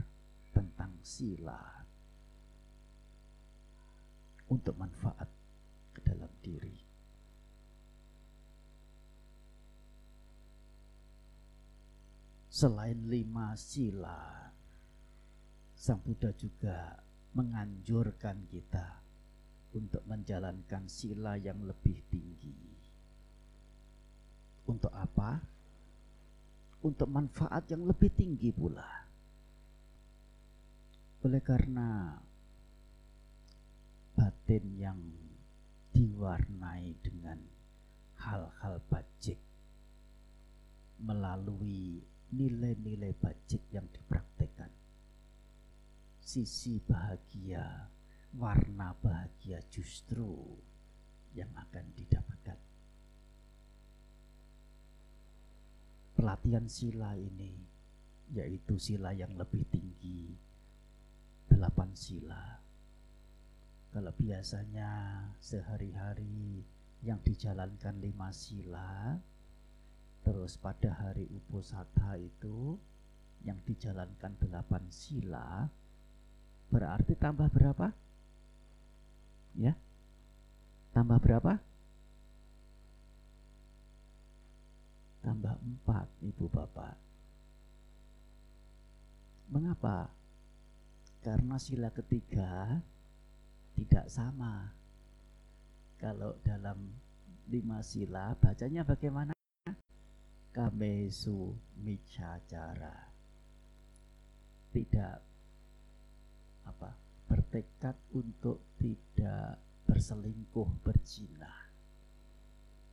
[0.53, 1.80] tentang sila
[4.51, 5.31] untuk manfaat
[5.95, 6.77] ke dalam diri.
[12.51, 14.51] Selain lima sila,
[15.73, 16.99] Sang Buddha juga
[17.33, 18.87] menganjurkan kita
[19.73, 22.59] untuk menjalankan sila yang lebih tinggi.
[24.67, 25.41] Untuk apa?
[26.81, 28.89] untuk manfaat yang lebih tinggi pula.
[31.21, 32.17] Oleh karena
[34.21, 35.01] batin yang
[35.97, 37.41] diwarnai dengan
[38.21, 39.41] hal-hal bajik
[41.01, 44.69] melalui nilai-nilai bajik yang dipraktekkan.
[46.21, 47.89] Sisi bahagia,
[48.37, 50.37] warna bahagia justru
[51.33, 52.61] yang akan didapatkan.
[56.21, 57.57] pelatihan sila ini
[58.37, 60.37] yaitu sila yang lebih tinggi
[61.49, 62.60] delapan sila
[63.91, 64.91] kalau biasanya
[65.43, 66.63] sehari-hari
[67.03, 69.19] yang dijalankan lima sila
[70.21, 72.77] terus pada hari uposatha itu
[73.43, 75.67] yang dijalankan delapan sila
[76.71, 77.89] berarti tambah berapa
[79.59, 79.75] ya
[80.93, 81.59] tambah berapa
[85.21, 86.97] tambah empat ibu bapak.
[89.53, 90.09] Mengapa?
[91.21, 92.81] Karena sila ketiga
[93.77, 94.71] tidak sama.
[96.01, 96.91] Kalau dalam
[97.51, 99.33] lima sila bacanya bagaimana?
[100.51, 103.11] Kamesu micacara.
[104.71, 105.17] Tidak
[106.67, 106.91] apa
[107.27, 111.51] bertekad untuk tidak berselingkuh berzina.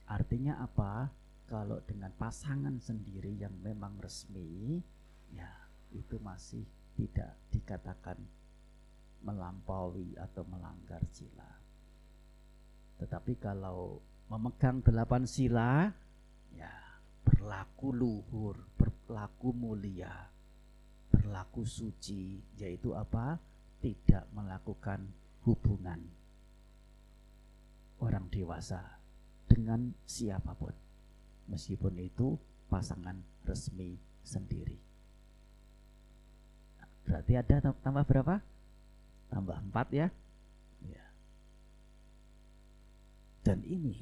[0.07, 1.09] Artinya apa?
[1.47, 4.83] kalau dengan pasangan sendiri yang memang resmi
[5.31, 5.47] ya
[5.95, 6.67] itu masih
[6.99, 8.19] tidak dikatakan
[9.23, 11.47] melampaui atau melanggar sila
[12.97, 15.87] tetapi kalau memegang delapan sila
[16.53, 16.73] ya
[17.23, 20.11] berlaku luhur berlaku mulia
[21.13, 23.37] berlaku suci yaitu apa
[23.79, 25.05] tidak melakukan
[25.45, 26.01] hubungan
[28.01, 28.97] orang dewasa
[29.47, 30.73] dengan siapa pun
[31.47, 32.35] meskipun itu
[32.67, 33.15] pasangan
[33.47, 34.75] resmi sendiri.
[37.07, 38.43] Berarti ada tambah berapa?
[39.27, 40.07] Tambah empat ya.
[40.87, 41.05] ya.
[43.43, 43.95] Dan ini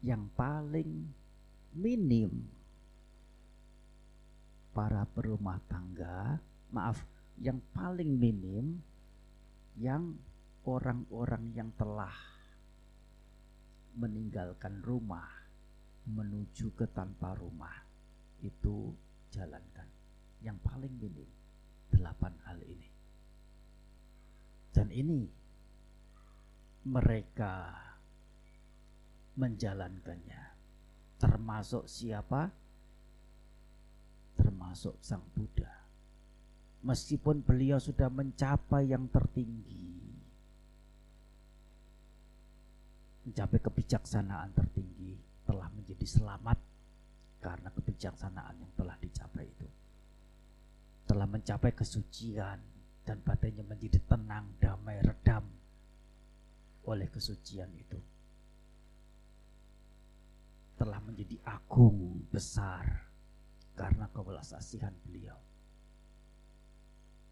[0.00, 1.06] yang paling
[1.76, 2.30] minim
[4.74, 6.38] para perumah tangga,
[6.72, 7.04] maaf,
[7.40, 8.80] yang paling minim
[9.80, 10.12] yang
[10.68, 12.12] orang-orang yang telah
[13.96, 15.26] meninggalkan rumah
[16.04, 17.74] menuju ke tanpa rumah
[18.44, 18.92] itu
[19.32, 19.88] jalankan
[20.40, 21.28] yang paling minim
[21.92, 22.89] delapan hal ini
[24.80, 25.28] dan ini
[26.88, 27.68] mereka
[29.36, 30.56] menjalankannya.
[31.20, 32.48] Termasuk siapa?
[34.40, 35.68] Termasuk sang Buddha.
[36.80, 40.00] Meskipun beliau sudah mencapai yang tertinggi
[43.20, 45.12] mencapai kebijaksanaan tertinggi
[45.44, 46.56] telah menjadi selamat
[47.44, 49.68] karena kebijaksanaan yang telah dicapai itu.
[51.04, 52.79] Telah mencapai kesucian
[53.10, 55.42] dan batinnya menjadi tenang, damai, redam
[56.86, 57.98] oleh kesucian itu.
[60.78, 62.86] Telah menjadi agung, besar
[63.74, 65.34] karena kebelas asihan beliau.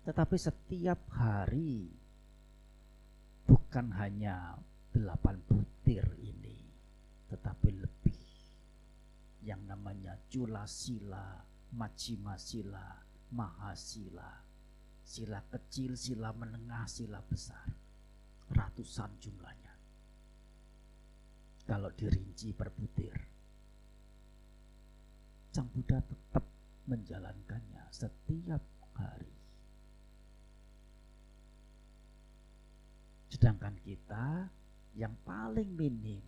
[0.03, 1.87] Tetapi setiap hari
[3.47, 4.59] bukan hanya
[4.91, 6.59] delapan butir ini,
[7.31, 8.19] tetapi lebih
[9.47, 11.39] yang namanya Jula Sila,
[11.71, 12.99] Majima Sila,
[13.31, 14.48] Mahasila.
[15.09, 17.65] Sila kecil, sila menengah, sila besar.
[18.53, 19.73] Ratusan jumlahnya.
[21.65, 23.17] Kalau dirinci per butir.
[25.49, 26.45] Sang Buddha tetap
[26.85, 28.61] menjalankannya setiap
[29.01, 29.33] hari.
[33.33, 34.53] Sedangkan kita
[34.93, 36.21] yang paling minim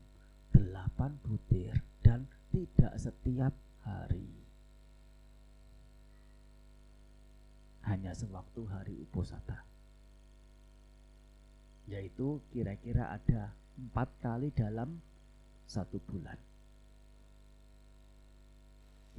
[0.57, 3.53] delapan butir dan tidak setiap
[3.85, 4.40] hari.
[7.91, 9.67] Hanya sewaktu hari uposata.
[11.91, 15.03] Yaitu kira-kira ada empat kali dalam
[15.67, 16.39] satu bulan.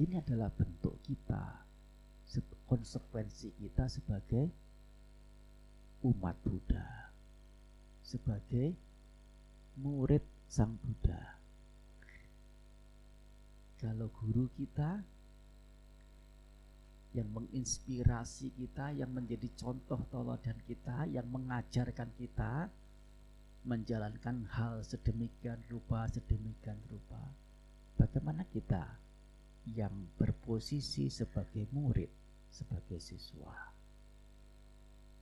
[0.00, 1.68] Ini adalah bentuk kita,
[2.64, 4.48] konsekuensi kita sebagai
[6.08, 7.12] umat Buddha,
[8.00, 8.72] sebagai
[9.76, 11.38] murid Sang Buddha.
[13.76, 15.04] Kalau guru kita
[17.12, 22.72] yang menginspirasi kita, yang menjadi contoh teladan kita, yang mengajarkan kita
[23.62, 27.20] menjalankan hal sedemikian rupa, sedemikian rupa.
[27.94, 28.82] Bagaimana kita
[29.70, 32.10] yang berposisi sebagai murid,
[32.50, 33.54] sebagai siswa.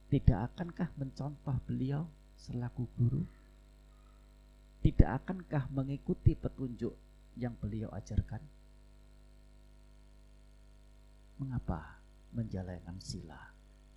[0.08, 2.08] Tidak akankah mencontoh beliau
[2.40, 3.22] selaku guru?
[4.80, 6.96] Tidak akankah mengikuti petunjuk
[7.36, 8.59] yang beliau ajarkan?
[11.40, 11.96] Mengapa
[12.36, 13.40] menjalankan sila?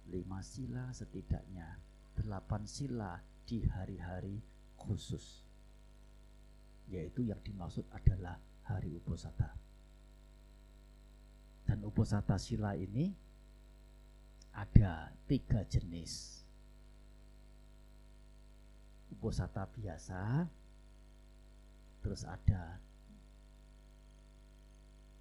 [0.08, 1.76] Lima sila setidaknya,
[2.16, 4.40] delapan sila di hari-hari
[4.80, 5.44] khusus.
[6.88, 9.52] Yaitu yang dimaksud adalah hari uposata.
[11.68, 13.12] Dan uposata sila ini
[14.56, 16.44] ada tiga jenis.
[19.12, 20.48] Uposata biasa,
[22.00, 22.80] terus ada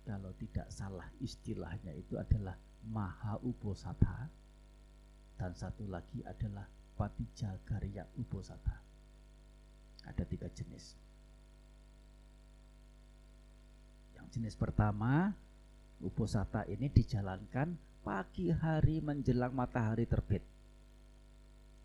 [0.02, 2.58] kalau tidak salah istilahnya itu adalah
[2.90, 4.26] maha uposata
[5.38, 6.66] dan satu lagi adalah
[6.98, 8.76] patijagarya uposata.
[10.02, 10.98] Ada tiga jenis.
[14.18, 15.30] Yang jenis pertama
[16.02, 20.42] Uposata ini dijalankan pagi hari menjelang matahari terbit.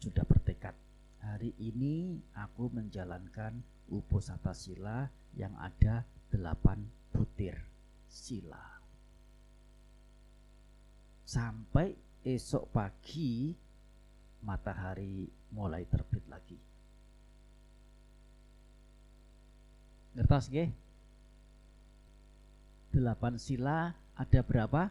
[0.01, 0.73] Sudah bertekad,
[1.21, 3.61] hari ini aku menjalankan
[3.93, 5.05] uposata sila
[5.37, 6.01] yang ada
[6.33, 6.81] delapan
[7.13, 7.61] butir
[8.07, 8.81] sila.
[11.27, 11.93] Sampai
[12.23, 13.51] esok pagi
[14.43, 16.59] matahari mulai terbit lagi.
[20.17, 20.71] Ngertos nggih?
[22.89, 24.89] Delapan sila ada berapa?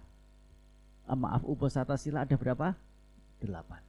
[1.11, 2.79] Uh, maaf, uposata sila ada berapa?
[3.43, 3.83] Delapan.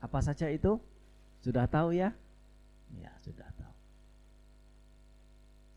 [0.00, 0.80] Apa saja itu?
[1.44, 2.16] Sudah tahu ya?
[2.96, 3.74] Ya, sudah tahu.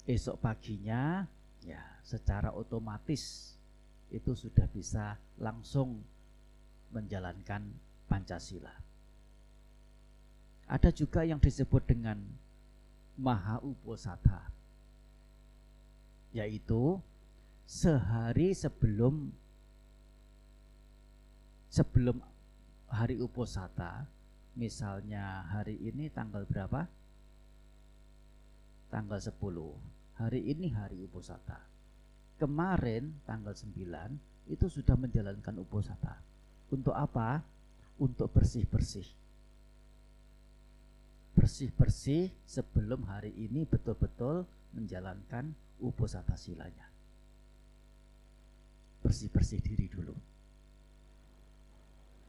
[0.08, 1.28] Esok paginya,
[1.66, 3.54] ya, secara otomatis
[4.14, 6.06] itu sudah bisa langsung
[6.94, 7.66] menjalankan
[8.06, 8.72] Pancasila.
[10.66, 12.18] Ada juga yang disebut dengan
[13.18, 14.50] Maha Uposata,
[16.34, 17.02] yaitu
[17.66, 19.34] sehari sebelum
[21.76, 22.22] sebelum
[22.88, 24.06] hari uposata
[24.56, 26.88] misalnya hari ini tanggal berapa
[28.94, 29.34] tanggal 10
[30.16, 31.60] hari ini hari uposata.
[32.40, 36.20] Kemarin tanggal 9 itu sudah menjalankan uposata.
[36.72, 37.40] Untuk apa?
[38.00, 39.08] Untuk bersih-bersih.
[41.36, 46.88] Bersih-bersih sebelum hari ini betul-betul menjalankan uposata silanya.
[49.04, 50.16] Bersih-bersih diri dulu.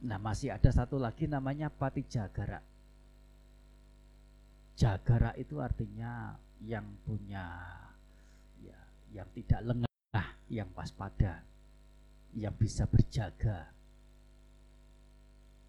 [0.07, 2.61] Nah masih ada satu lagi namanya pati jagara.
[4.77, 7.45] Jagara itu artinya yang punya
[8.63, 8.79] ya
[9.13, 11.45] yang tidak lengah, yang waspada,
[12.33, 13.73] yang bisa berjaga.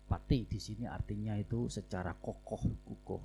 [0.07, 3.23] Pati di sini artinya itu secara kokoh kukuh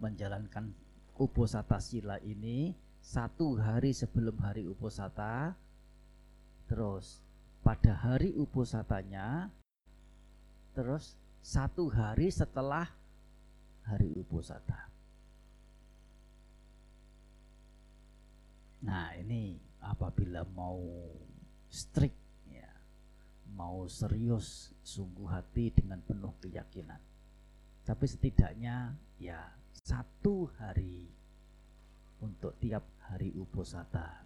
[0.00, 0.72] menjalankan
[1.20, 5.52] uposata sila ini satu hari sebelum hari uposata
[6.66, 7.22] Terus
[7.62, 9.50] pada hari uposatanya
[10.74, 12.90] terus satu hari setelah
[13.86, 14.85] hari uposata.
[18.86, 20.78] Nah, ini apabila mau
[21.66, 22.14] strict
[22.46, 22.70] ya,
[23.58, 27.02] mau serius sungguh hati dengan penuh keyakinan.
[27.82, 29.42] Tapi setidaknya ya
[29.74, 31.10] satu hari
[32.22, 34.22] untuk tiap hari uposata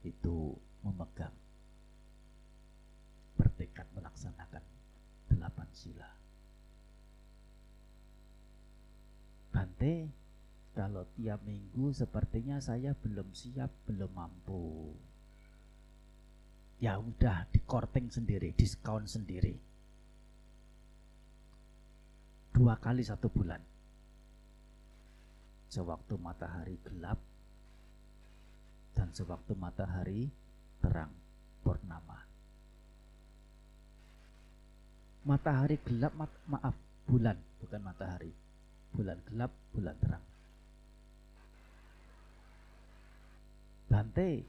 [0.00, 1.32] itu memegang
[3.36, 4.64] bertekad melaksanakan
[5.28, 6.08] delapan sila.
[9.52, 9.94] Bante,
[10.78, 14.94] kalau tiap minggu sepertinya saya belum siap, belum mampu.
[16.78, 19.58] Ya udah, dikorting sendiri, diskon sendiri.
[22.54, 23.58] Dua kali satu bulan.
[25.66, 27.18] Sewaktu matahari gelap
[28.94, 30.30] dan sewaktu matahari
[30.78, 31.10] terang
[31.66, 32.22] purnama.
[35.26, 37.34] Matahari gelap, mat, maaf, bulan,
[37.66, 38.30] bukan matahari.
[38.94, 40.37] Bulan gelap, bulan terang.
[43.88, 44.44] Bante,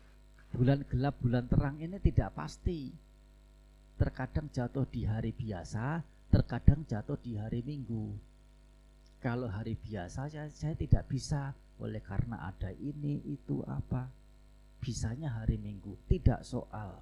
[0.52, 2.92] bulan gelap, bulan terang ini tidak pasti.
[3.96, 8.12] Terkadang jatuh di hari biasa, terkadang jatuh di hari minggu.
[9.24, 14.12] Kalau hari biasa saya, saya tidak bisa oleh karena ada ini itu apa.
[14.80, 17.00] Bisanya hari minggu, tidak soal.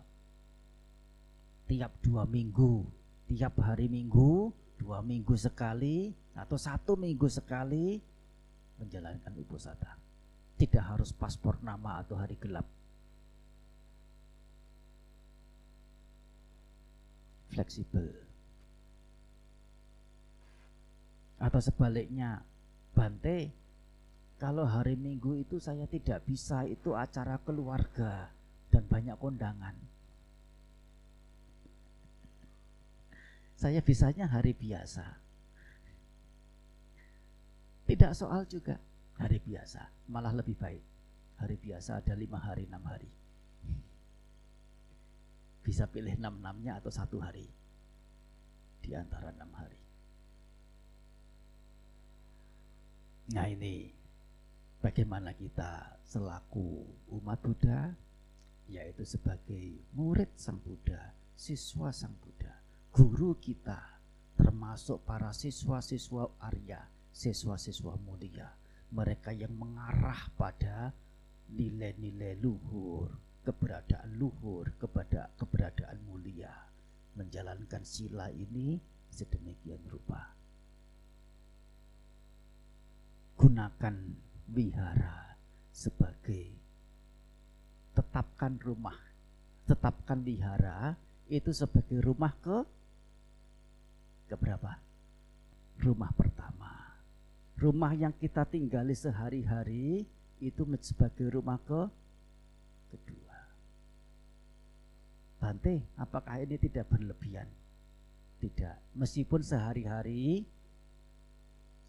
[1.70, 2.86] Tiap dua minggu,
[3.30, 7.98] tiap hari minggu, dua minggu sekali atau satu minggu sekali
[8.78, 10.07] menjalankan uposatha.
[10.58, 12.66] Tidak harus paspor nama atau hari gelap.
[17.54, 18.10] Fleksibel.
[21.38, 22.42] Atau sebaliknya,
[22.98, 23.54] Bante,
[24.42, 28.34] kalau hari Minggu itu saya tidak bisa, itu acara keluarga
[28.74, 29.78] dan banyak kondangan.
[33.58, 35.06] Saya bisanya hari biasa.
[37.90, 38.78] Tidak soal juga
[39.18, 40.84] hari biasa, malah lebih baik.
[41.38, 43.10] Hari biasa ada lima hari, enam hari.
[45.62, 47.46] Bisa pilih enam-enamnya atau satu hari
[48.82, 49.82] di antara enam hari.
[53.36, 53.92] Nah ini
[54.80, 56.88] bagaimana kita selaku
[57.20, 57.92] umat Buddha
[58.72, 62.64] yaitu sebagai murid Sang Buddha, siswa Sang Buddha,
[62.96, 64.00] guru kita
[64.40, 68.48] termasuk para siswa-siswa Arya, siswa-siswa mulia,
[68.92, 70.92] mereka yang mengarah pada
[71.52, 73.12] nilai-nilai luhur,
[73.44, 76.52] keberadaan luhur, kepada keberadaan mulia,
[77.16, 78.80] menjalankan sila ini
[79.12, 80.36] sedemikian rupa.
[83.38, 83.96] Gunakan
[84.52, 85.38] wihara
[85.72, 86.52] sebagai
[87.94, 88.98] tetapkan rumah.
[89.68, 90.96] Tetapkan wihara
[91.28, 92.64] itu sebagai rumah ke
[94.28, 94.76] ke berapa
[95.80, 96.67] rumah pertama
[97.58, 100.06] rumah yang kita tinggali sehari-hari
[100.38, 101.82] itu sebagai rumah ke
[102.94, 103.38] kedua.
[105.42, 107.50] Bante apakah ini tidak berlebihan?
[108.38, 108.94] Tidak.
[108.94, 110.46] Meskipun sehari-hari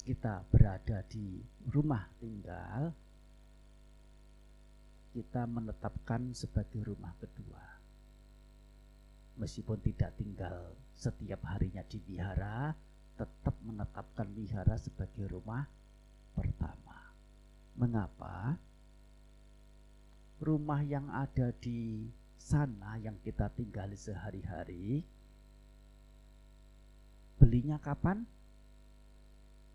[0.08, 2.96] kita berada di rumah tinggal,
[5.12, 7.60] kita menetapkan sebagai rumah kedua.
[9.36, 12.72] Meskipun tidak tinggal setiap harinya di wihara,
[13.18, 15.66] tetap menetapkan wihara sebagai rumah
[16.38, 17.10] pertama.
[17.74, 18.54] Mengapa?
[20.38, 22.06] Rumah yang ada di
[22.38, 25.02] sana yang kita tinggali sehari-hari,
[27.42, 28.22] belinya kapan?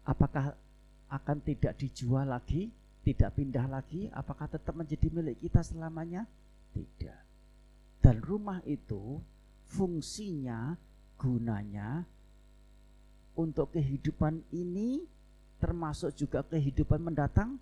[0.04, 0.56] apakah
[1.08, 2.68] akan tidak dijual lagi,
[3.04, 6.28] tidak pindah lagi, apakah tetap menjadi milik kita selamanya?
[6.74, 7.22] Tidak.
[8.04, 9.22] Dan rumah itu
[9.72, 10.76] fungsinya,
[11.16, 12.04] gunanya
[13.34, 15.02] untuk kehidupan ini
[15.58, 17.58] termasuk juga kehidupan mendatang?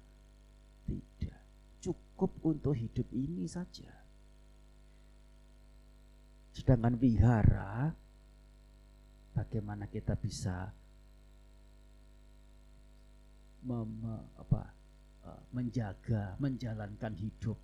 [0.89, 1.39] Tidak.
[1.81, 3.89] Cukup untuk hidup ini saja.
[6.51, 7.95] Sedangkan wihara,
[9.31, 10.67] bagaimana kita bisa
[13.63, 13.91] mem,
[14.35, 14.61] apa,
[15.23, 17.55] uh, menjaga, menjalankan hidup,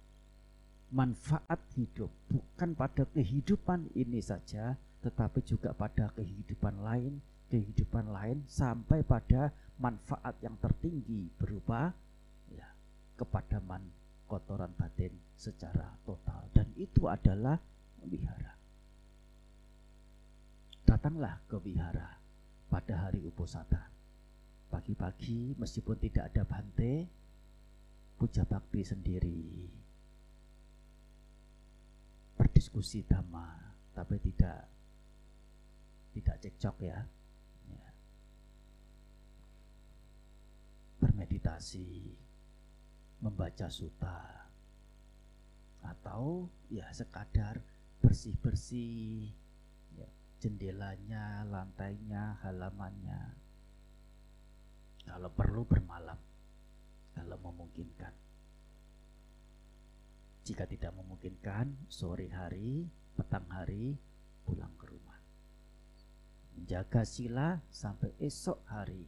[0.93, 9.01] manfaat hidup bukan pada kehidupan ini saja, tetapi juga pada kehidupan lain, kehidupan lain sampai
[9.03, 11.93] pada manfaat yang tertinggi berupa
[12.51, 12.67] ya
[13.15, 13.81] kepadaman
[14.27, 17.55] kotoran batin secara total dan itu adalah
[18.03, 18.53] wihara.
[20.87, 22.15] Datanglah ke wihara
[22.67, 23.97] pada hari uposata
[24.67, 27.07] Pagi-pagi meskipun tidak ada bante,
[28.19, 29.63] puja bakti sendiri.
[32.35, 33.47] Berdiskusi dhamma,
[33.95, 34.67] tapi tidak
[36.11, 36.99] tidak cekcok ya.
[41.17, 42.13] Bermeditasi,
[43.25, 44.21] membaca suta,
[45.81, 47.57] atau ya sekadar
[47.97, 49.25] bersih-bersih
[49.97, 50.05] ya,
[50.37, 53.33] jendelanya, lantainya, halamannya
[55.09, 56.21] kalau perlu bermalam,
[57.17, 58.13] kalau memungkinkan.
[60.45, 62.85] Jika tidak memungkinkan, sore hari,
[63.17, 63.97] petang hari,
[64.45, 65.17] pulang ke rumah.
[66.53, 69.01] Menjaga sila sampai esok hari,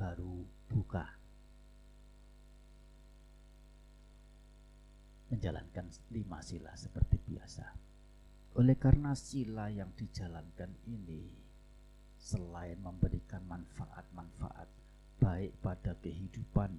[0.00, 1.04] baru buka.
[5.28, 7.66] Menjalankan lima sila seperti biasa.
[8.56, 11.28] Oleh karena sila yang dijalankan ini
[12.16, 14.68] selain memberikan manfaat-manfaat
[15.20, 16.72] baik pada kehidupan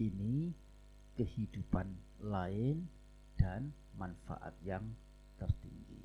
[0.00, 0.52] ini,
[1.14, 1.86] kehidupan
[2.24, 2.88] lain
[3.38, 4.82] dan manfaat yang
[5.38, 6.02] tertinggi.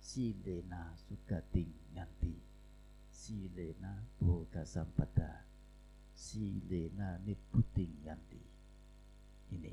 [0.00, 2.38] Silena sugating nyanti.
[3.10, 5.49] Silena boga sampata.
[6.20, 8.44] Silena niputing nyanti.
[9.56, 9.72] Ini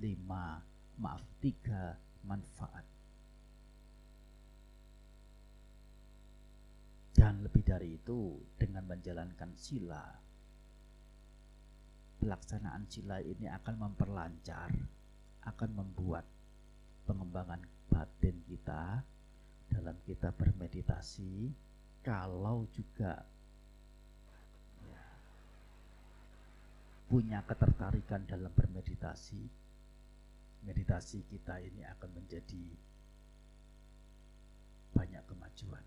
[0.00, 0.56] lima,
[1.04, 1.92] maaf tiga
[2.24, 2.88] manfaat.
[7.12, 10.00] Dan lebih dari itu, dengan menjalankan sila,
[12.18, 14.72] pelaksanaan sila ini akan memperlancar,
[15.44, 16.24] akan membuat
[17.04, 17.60] pengembangan
[17.92, 19.04] batin kita
[19.68, 21.52] dalam kita bermeditasi,
[22.00, 23.22] kalau juga
[27.12, 29.44] punya ketertarikan dalam bermeditasi,
[30.64, 32.64] meditasi kita ini akan menjadi
[34.96, 35.84] banyak kemajuan,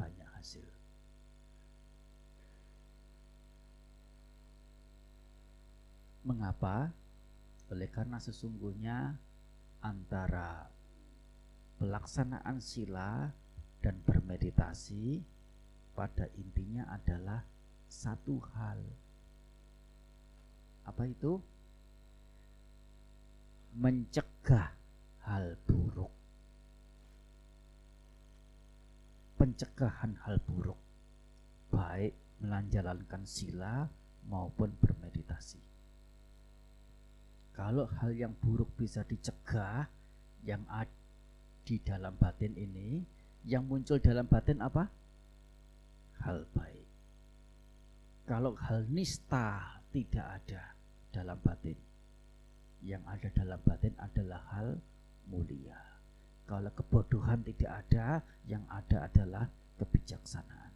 [0.00, 0.64] banyak hasil.
[6.24, 6.96] Mengapa?
[7.68, 9.20] Oleh karena sesungguhnya
[9.84, 10.64] antara
[11.76, 13.28] pelaksanaan sila
[13.84, 15.20] dan bermeditasi
[15.92, 17.44] pada intinya adalah
[17.84, 18.80] satu hal.
[20.84, 21.40] Apa itu?
[23.76, 24.74] Mencegah
[25.24, 26.12] hal buruk.
[29.40, 30.76] Pencegahan hal buruk,
[31.72, 32.12] baik
[32.44, 33.88] melanjalankan sila
[34.28, 35.60] maupun bermeditasi.
[37.56, 39.88] Kalau hal yang buruk bisa dicegah,
[40.44, 40.92] yang ada
[41.64, 43.00] di dalam batin ini,
[43.48, 44.88] yang muncul dalam batin apa?
[46.20, 46.88] Hal baik.
[48.28, 50.62] Kalau hal nista tidak ada
[51.10, 51.78] dalam batin,
[52.86, 54.78] yang ada dalam batin adalah hal
[55.26, 55.78] mulia.
[56.46, 59.46] Kalau kebodohan tidak ada, yang ada adalah
[59.78, 60.72] kebijaksanaan.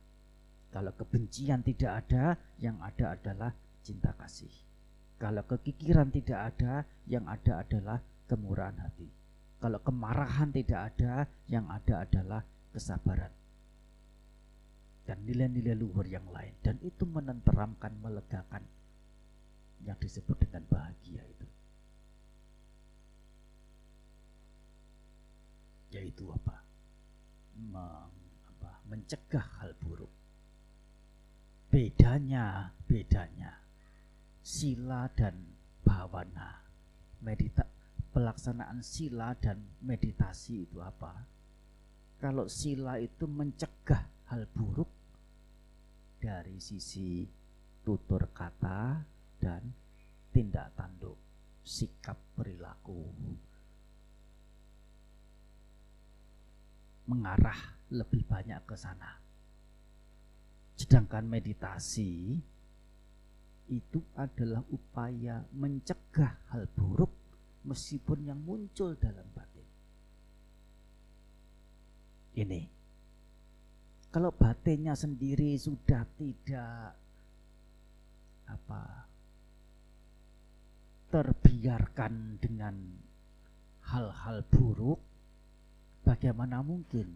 [0.70, 3.50] Kalau kebencian tidak ada, yang ada adalah
[3.82, 4.50] cinta kasih.
[5.18, 9.06] Kalau kekikiran tidak ada, yang ada adalah kemurahan hati.
[9.62, 12.42] Kalau kemarahan tidak ada, yang ada adalah
[12.74, 13.30] kesabaran.
[15.06, 16.54] Dan nilai-nilai luhur yang lain.
[16.64, 18.62] Dan itu menenteramkan, melegakan
[19.84, 21.48] yang disebut dengan bahagia itu.
[25.94, 26.64] Yaitu apa?
[27.54, 28.12] Meng,
[28.48, 28.72] apa?
[28.90, 30.10] Mencegah hal buruk.
[31.70, 33.64] Bedanya, bedanya
[34.44, 35.32] sila dan
[35.80, 36.60] bawana.
[37.24, 37.64] Medita
[38.12, 41.24] pelaksanaan sila dan meditasi itu apa?
[42.20, 44.92] Kalau sila itu mencegah hal buruk
[46.20, 47.24] dari sisi
[47.80, 49.00] tutur kata
[49.44, 49.60] dan
[50.32, 51.20] tindak tanduk,
[51.60, 53.04] sikap perilaku.
[57.04, 59.20] Mengarah lebih banyak ke sana.
[60.80, 62.40] Sedangkan meditasi
[63.68, 67.12] itu adalah upaya mencegah hal buruk
[67.68, 69.68] meskipun yang muncul dalam batin.
[72.40, 72.62] Ini.
[74.08, 76.94] Kalau batinnya sendiri sudah tidak
[78.46, 79.13] apa
[81.14, 82.74] terbiarkan dengan
[83.86, 84.98] hal-hal buruk,
[86.02, 87.06] bagaimana mungkin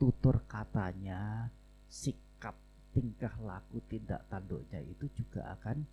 [0.00, 1.52] tutur katanya,
[1.84, 2.56] sikap
[2.96, 5.84] tingkah laku tindak tanduknya itu juga akan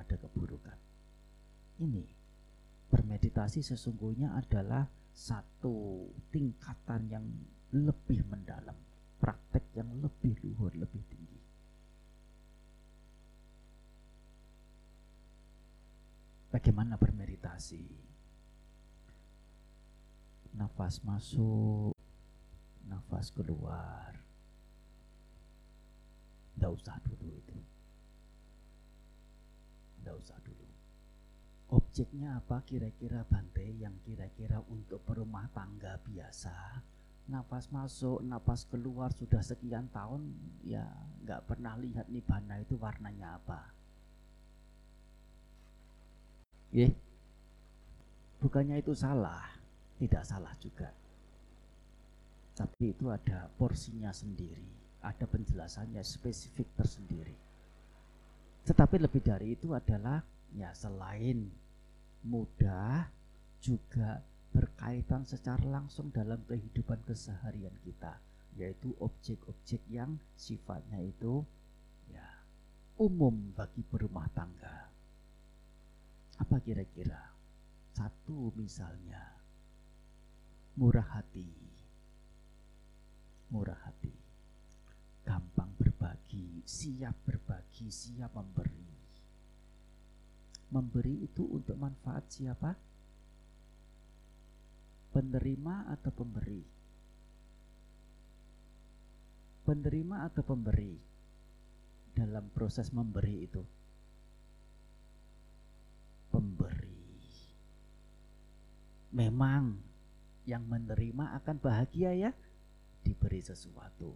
[0.00, 0.78] ada keburukan.
[1.84, 2.04] Ini
[2.88, 7.28] bermeditasi sesungguhnya adalah satu tingkatan yang
[7.76, 8.76] lebih mendalam,
[9.20, 11.43] praktek yang lebih luhur, lebih tinggi.
[16.54, 17.82] Bagaimana bermeditasi?
[20.54, 21.90] Nafas masuk,
[22.86, 24.14] nafas keluar
[26.64, 27.58] tidak usah dulu itu.
[30.00, 30.64] Tidak usah dulu.
[31.76, 36.80] Objeknya apa kira-kira Bante yang kira-kira untuk perumah tangga biasa?
[37.28, 40.32] Nafas masuk, nafas keluar sudah sekian tahun
[40.64, 40.88] ya
[41.28, 43.73] nggak pernah lihat nibana itu warnanya apa.
[46.74, 46.90] Yeah.
[48.42, 49.46] Bukannya itu salah,
[50.02, 50.90] tidak salah juga.
[52.58, 57.36] Tapi itu ada porsinya sendiri ada penjelasannya spesifik tersendiri.
[58.64, 60.24] Tetapi lebih dari itu adalah
[60.56, 61.44] ya selain
[62.24, 63.04] mudah
[63.60, 68.16] juga berkaitan secara langsung dalam kehidupan keseharian kita
[68.54, 71.42] yaitu objek-objek yang sifatnya itu
[72.08, 72.24] ya
[72.96, 74.93] umum bagi berumah tangga.
[76.40, 77.20] Apa kira-kira?
[77.94, 79.22] Satu misalnya
[80.74, 81.46] murah hati.
[83.54, 84.24] Murah hati
[85.24, 88.84] gampang berbagi, siap berbagi, siap memberi.
[90.68, 92.76] Memberi itu untuk manfaat siapa?
[95.16, 96.62] Penerima atau pemberi?
[99.64, 100.92] Penerima atau pemberi
[102.12, 103.62] dalam proses memberi itu?
[106.34, 106.98] Pemberi.
[109.14, 109.78] Memang
[110.50, 112.34] yang menerima akan bahagia ya
[113.06, 114.10] diberi sesuatu.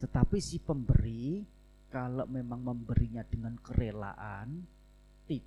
[0.00, 1.44] Tetapi si pemberi
[1.92, 4.64] kalau memang memberinya dengan kerelaan,
[5.28, 5.44] tip,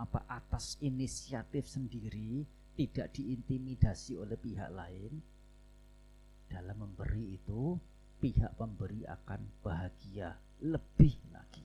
[0.00, 5.12] apa atas inisiatif sendiri, tidak diintimidasi oleh pihak lain,
[6.48, 7.76] dalam memberi itu
[8.16, 10.32] pihak pemberi akan bahagia
[10.64, 11.57] lebih lagi.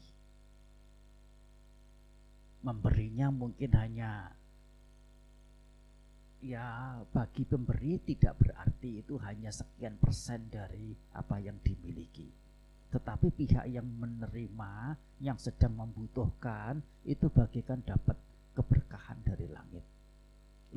[2.64, 4.32] Memberinya mungkin hanya
[6.44, 12.32] ya bagi pemberi tidak berarti itu hanya sekian persen dari apa yang dimiliki.
[12.92, 18.16] Tetapi pihak yang menerima, yang sedang membutuhkan, itu bagikan dapat
[18.54, 19.84] keberkahan dari langit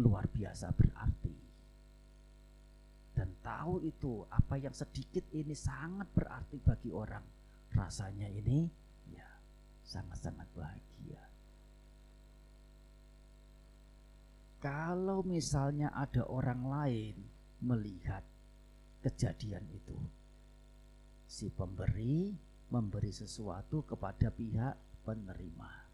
[0.01, 1.37] luar biasa berarti.
[3.16, 7.24] Dan tahu itu apa yang sedikit ini sangat berarti bagi orang.
[7.72, 8.68] Rasanya ini
[9.12, 9.28] ya
[9.89, 11.20] sangat-sangat bahagia.
[14.59, 17.16] Kalau misalnya ada orang lain
[17.62, 18.24] melihat
[19.04, 19.98] kejadian itu,
[21.28, 22.34] si pemberi
[22.66, 24.74] memberi sesuatu kepada pihak
[25.07, 25.86] penerima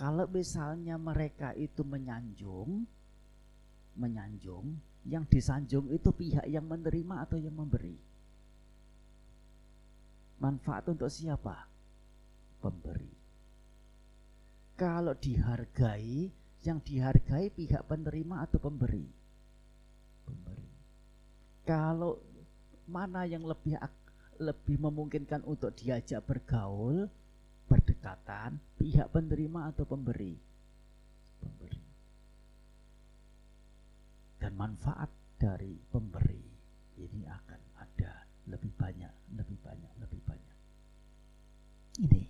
[0.00, 2.88] kalau misalnya mereka itu menyanjung,
[4.00, 8.00] menyanjung, yang disanjung itu pihak yang menerima atau yang memberi?
[10.40, 11.68] Manfaat untuk siapa?
[12.64, 13.12] Pemberi.
[14.72, 16.32] Kalau dihargai,
[16.64, 19.06] yang dihargai pihak penerima atau pemberi?
[20.28, 20.68] Pemberi.
[21.64, 22.20] Kalau
[22.90, 23.78] mana yang lebih
[24.40, 27.06] lebih memungkinkan untuk diajak bergaul,
[27.68, 30.34] berdekatan pihak penerima atau pemberi?
[31.40, 31.82] Pemberi.
[34.40, 36.44] Dan manfaat dari pemberi
[37.00, 38.12] ini akan ada
[38.48, 40.58] lebih banyak, lebih banyak, lebih banyak.
[42.00, 42.24] Ini.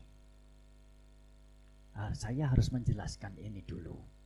[1.95, 4.20] Nah, saya harus menjelaskan ini dulu.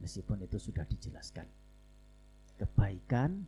[0.00, 1.46] Meskipun itu sudah dijelaskan.
[2.56, 3.44] Kebaikan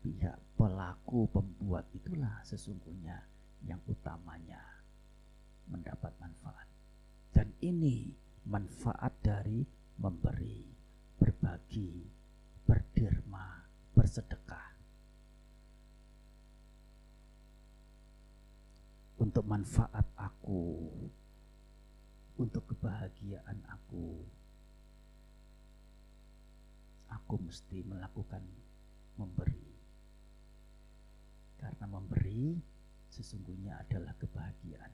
[0.00, 3.20] pihak pelaku pembuat itulah sesungguhnya
[3.68, 4.60] yang utamanya
[5.68, 6.68] mendapat manfaat.
[7.30, 8.10] Dan ini
[8.48, 9.62] manfaat dari
[10.00, 10.64] memberi,
[11.20, 12.08] berbagi,
[12.64, 14.68] berderma, bersedekah.
[19.20, 20.88] Untuk manfaat aku,
[22.40, 24.24] untuk kebahagiaan aku,
[27.10, 28.42] aku mesti melakukan
[29.18, 29.66] memberi.
[31.60, 32.56] Karena memberi
[33.10, 34.92] sesungguhnya adalah kebahagiaan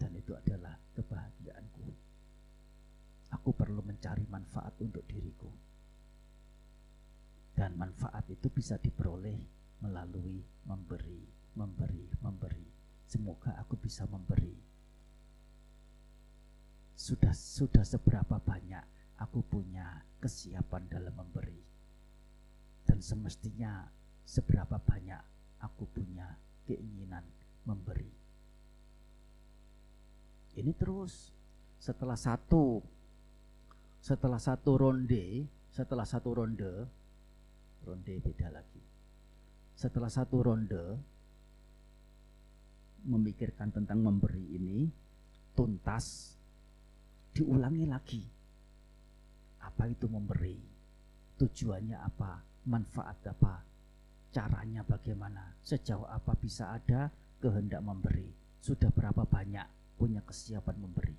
[0.00, 1.86] dan itu adalah kebahagiaanku.
[3.36, 5.50] Aku perlu mencari manfaat untuk diriku.
[7.56, 9.40] Dan manfaat itu bisa diperoleh
[9.80, 11.24] melalui memberi,
[11.56, 12.66] memberi, memberi.
[13.08, 14.52] Semoga aku bisa memberi.
[16.96, 21.60] Sudah sudah seberapa banyak aku punya kesiapan dalam memberi.
[22.86, 23.88] Dan semestinya
[24.22, 25.22] seberapa banyak
[25.62, 26.26] aku punya
[26.68, 27.24] keinginan
[27.66, 28.10] memberi.
[30.56, 31.32] Ini terus
[31.76, 32.80] setelah satu
[34.00, 36.72] setelah satu ronde setelah satu ronde
[37.84, 38.82] ronde beda lagi.
[39.76, 40.84] Setelah satu ronde
[43.04, 44.88] memikirkan tentang memberi ini
[45.52, 46.34] tuntas
[47.36, 48.35] diulangi lagi
[49.66, 50.54] apa itu memberi?
[51.36, 52.38] Tujuannya apa?
[52.70, 53.60] Manfaat apa?
[54.30, 55.58] Caranya bagaimana?
[55.66, 57.10] Sejauh apa bisa ada
[57.42, 58.30] kehendak memberi?
[58.62, 61.16] Sudah berapa banyak punya kesiapan memberi.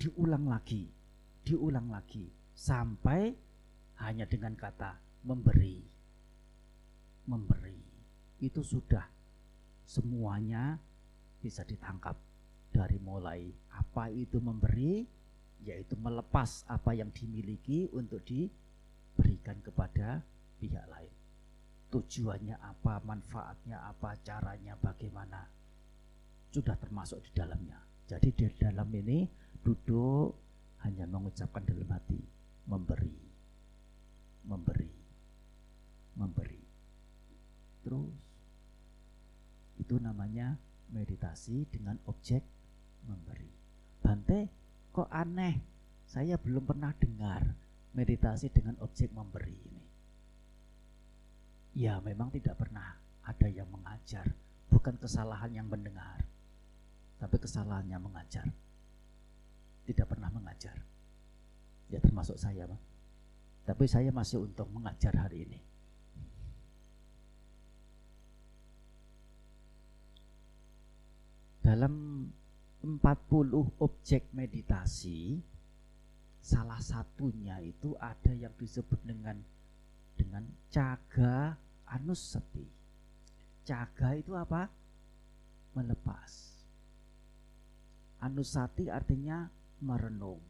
[0.00, 0.88] Diulang lagi,
[1.44, 2.28] diulang lagi.
[2.52, 3.32] Sampai
[4.04, 5.80] hanya dengan kata memberi.
[7.28, 7.80] Memberi.
[8.40, 9.04] Itu sudah
[9.84, 10.78] semuanya
[11.40, 12.16] bisa ditangkap
[12.70, 15.02] dari mulai apa itu memberi
[15.64, 20.24] yaitu melepas apa yang dimiliki untuk diberikan kepada
[20.56, 21.12] pihak lain.
[21.90, 25.42] Tujuannya apa, manfaatnya apa, caranya bagaimana
[26.50, 27.78] sudah termasuk di dalamnya.
[28.06, 29.26] Jadi di dalam ini
[29.62, 30.34] duduk
[30.86, 32.20] hanya mengucapkan dalam hati
[32.70, 33.16] memberi,
[34.46, 34.92] memberi,
[36.16, 36.62] memberi.
[37.82, 38.12] Terus
[39.80, 40.54] itu namanya
[40.92, 42.44] meditasi dengan objek
[43.08, 43.50] memberi.
[44.00, 44.59] Bante,
[44.90, 45.58] kok aneh?
[46.10, 47.46] Saya belum pernah dengar
[47.94, 49.84] meditasi dengan objek memberi ini.
[51.78, 54.26] Ya, memang tidak pernah ada yang mengajar,
[54.66, 56.26] bukan kesalahan yang mendengar
[57.20, 58.48] tapi kesalahannya mengajar.
[59.84, 60.72] Tidak pernah mengajar.
[61.92, 62.80] Ya termasuk saya, Pak.
[63.68, 65.60] Tapi saya masih untung mengajar hari ini.
[71.60, 72.24] Dalam
[72.80, 75.36] 40 objek meditasi,
[76.40, 79.36] salah satunya itu ada yang disebut dengan
[80.16, 81.56] dengan caga
[81.88, 82.64] anusati.
[83.64, 84.68] Caga itu apa?
[85.76, 86.60] Melepas.
[88.20, 89.48] Anusati artinya
[89.84, 90.40] merenung.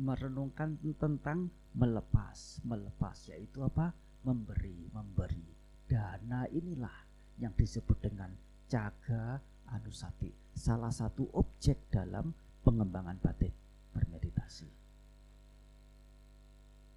[0.00, 3.92] Merenungkan tentang melepas, melepas yaitu apa?
[4.24, 5.44] Memberi, memberi.
[5.88, 7.04] Dana inilah
[7.40, 8.30] yang disebut dengan
[8.70, 9.40] caga
[9.72, 13.52] anusati, salah satu objek dalam pengembangan batin
[13.94, 14.68] bermeditasi.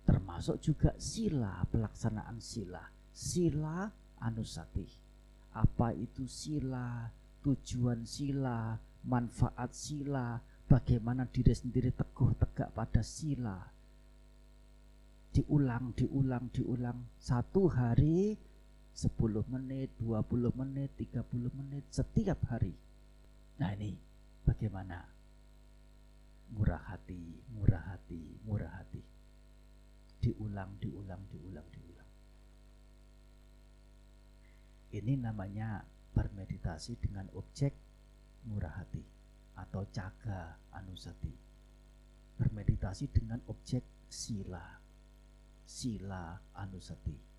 [0.03, 2.83] Termasuk juga sila, pelaksanaan sila,
[3.15, 3.87] sila
[4.19, 4.85] anusati.
[5.53, 7.07] Apa itu sila,
[7.45, 8.75] tujuan sila,
[9.05, 13.57] manfaat sila, bagaimana diri sendiri teguh tegak pada sila.
[15.33, 16.99] Diulang, diulang, diulang.
[17.17, 18.37] Satu hari
[18.93, 19.09] 10
[19.49, 22.77] menit, 20 menit, 30 menit setiap hari.
[23.57, 23.97] Nah ini
[24.45, 25.01] bagaimana?
[26.53, 29.01] Murah hati, murah hati, murah hati.
[30.21, 32.09] Diulang, diulang, diulang, diulang.
[34.93, 35.81] Ini namanya
[36.13, 37.73] bermeditasi dengan objek
[38.45, 39.01] murah hati
[39.57, 41.33] atau caga anusati.
[42.37, 44.77] Bermeditasi dengan objek sila,
[45.65, 47.32] sila anusati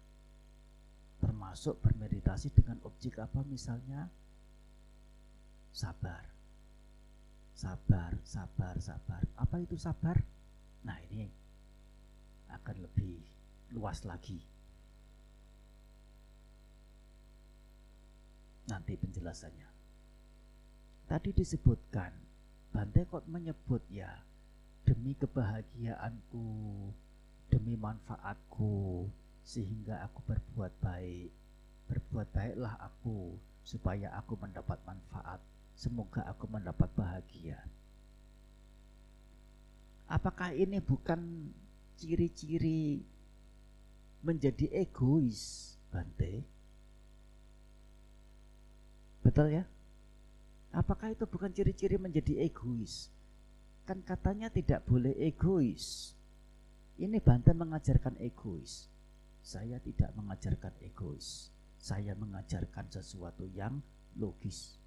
[1.25, 4.13] termasuk bermeditasi dengan objek apa misalnya?
[5.73, 6.29] Sabar.
[7.57, 9.25] Sabar sabar sabar.
[9.41, 10.21] Apa itu sabar?
[10.85, 11.33] Nah ini
[12.53, 13.25] akan lebih
[13.73, 14.45] luas lagi.
[18.69, 19.69] Nanti penjelasannya.
[21.09, 22.13] Tadi disebutkan
[22.75, 24.11] Bante kok menyebut ya
[24.83, 26.47] demi kebahagiaanku
[27.47, 29.07] demi manfaatku
[29.45, 31.31] sehingga aku berbuat baik.
[31.85, 35.39] Berbuat baiklah aku supaya aku mendapat manfaat.
[35.77, 37.61] Semoga aku mendapat bahagia.
[40.09, 41.53] Apakah ini bukan
[42.01, 43.05] ciri-ciri
[44.25, 46.45] menjadi egois, Bante?
[49.25, 49.65] Betul ya?
[50.73, 53.09] Apakah itu bukan ciri-ciri menjadi egois?
[53.85, 56.17] Kan katanya tidak boleh egois.
[56.97, 58.94] Ini Bante mengajarkan egois.
[59.45, 61.53] Saya tidak mengajarkan egois.
[61.77, 63.77] Saya mengajarkan sesuatu yang
[64.17, 64.81] logis.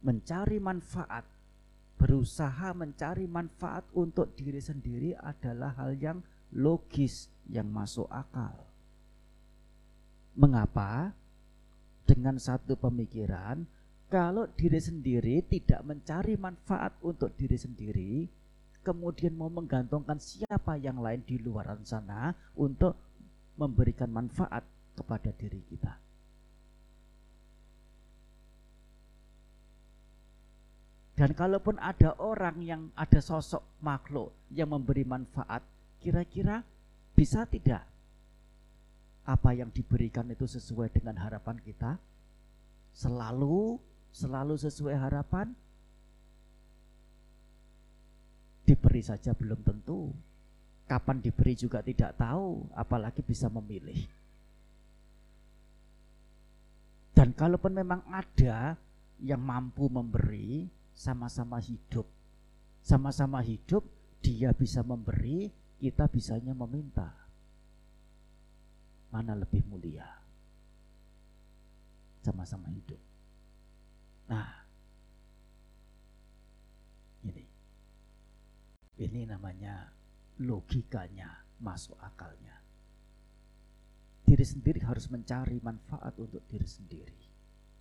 [0.00, 1.28] Mencari manfaat,
[2.00, 6.24] berusaha mencari manfaat untuk diri sendiri adalah hal yang
[6.56, 8.64] logis, yang masuk akal.
[10.40, 11.12] Mengapa?
[12.08, 13.68] Dengan satu pemikiran,
[14.08, 18.24] kalau diri sendiri tidak mencari manfaat untuk diri sendiri,
[18.88, 22.96] kemudian mau menggantungkan siapa yang lain di luar sana untuk
[23.60, 24.64] memberikan manfaat
[24.96, 25.92] kepada diri kita.
[31.18, 35.60] Dan kalaupun ada orang yang ada sosok makhluk yang memberi manfaat,
[36.00, 36.64] kira-kira
[37.12, 37.82] bisa tidak
[39.26, 41.98] apa yang diberikan itu sesuai dengan harapan kita?
[42.94, 43.76] Selalu
[44.14, 45.52] selalu sesuai harapan
[48.98, 50.10] diberi saja belum tentu.
[50.88, 54.08] Kapan diberi juga tidak tahu, apalagi bisa memilih.
[57.14, 58.74] Dan kalaupun memang ada
[59.20, 60.66] yang mampu memberi,
[60.96, 62.08] sama-sama hidup.
[62.82, 63.84] Sama-sama hidup,
[64.24, 67.12] dia bisa memberi, kita bisanya meminta.
[69.12, 70.08] Mana lebih mulia?
[72.24, 72.98] Sama-sama hidup.
[74.26, 74.57] Nah,
[78.98, 79.86] Ini namanya
[80.42, 81.30] logikanya,
[81.62, 82.58] masuk akalnya.
[84.26, 87.20] Diri sendiri harus mencari manfaat untuk diri sendiri.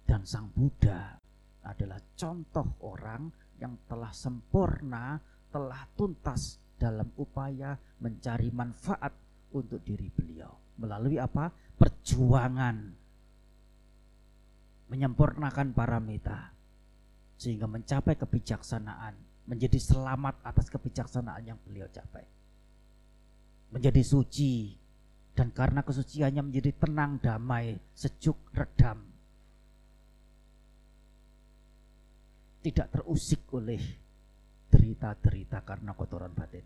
[0.06, 1.18] Dan Sang Buddha
[1.65, 3.27] adalah contoh orang
[3.57, 5.19] yang telah sempurna,
[5.49, 9.11] telah tuntas dalam upaya mencari manfaat
[9.57, 10.53] untuk diri beliau.
[10.77, 11.49] Melalui apa?
[11.49, 12.77] Perjuangan
[14.88, 16.56] menyempurnakan paramita
[17.35, 22.28] sehingga mencapai kebijaksanaan menjadi selamat atas kebijaksanaan yang beliau capai.
[23.72, 24.76] Menjadi suci
[25.32, 29.07] dan karena kesuciannya menjadi tenang, damai, sejuk, redam.
[32.60, 33.80] Tidak terusik oleh
[34.68, 36.65] derita-derita karena kotoran batin.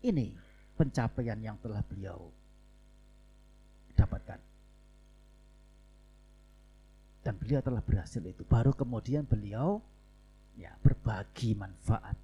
[0.00, 0.26] Ini
[0.78, 2.32] pencapaian yang telah beliau
[3.96, 4.40] dapatkan.
[7.26, 8.46] Dan beliau telah berhasil itu.
[8.46, 9.82] Baru kemudian beliau
[10.56, 12.16] ya berbagi manfaat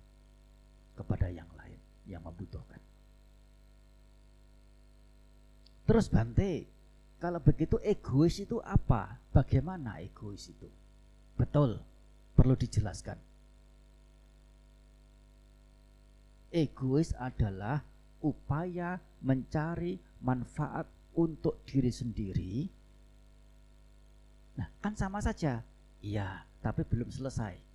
[0.97, 1.79] kepada yang lain
[2.09, 2.81] yang membutuhkan.
[5.85, 6.67] Terus Bante,
[7.21, 9.21] kalau begitu egois itu apa?
[9.31, 10.69] Bagaimana egois itu?
[11.37, 11.79] Betul,
[12.33, 13.19] perlu dijelaskan.
[16.53, 17.81] Egois adalah
[18.21, 20.85] upaya mencari manfaat
[21.17, 22.55] untuk diri sendiri.
[24.61, 25.65] Nah, kan sama saja.
[26.05, 27.72] Iya, tapi belum selesai.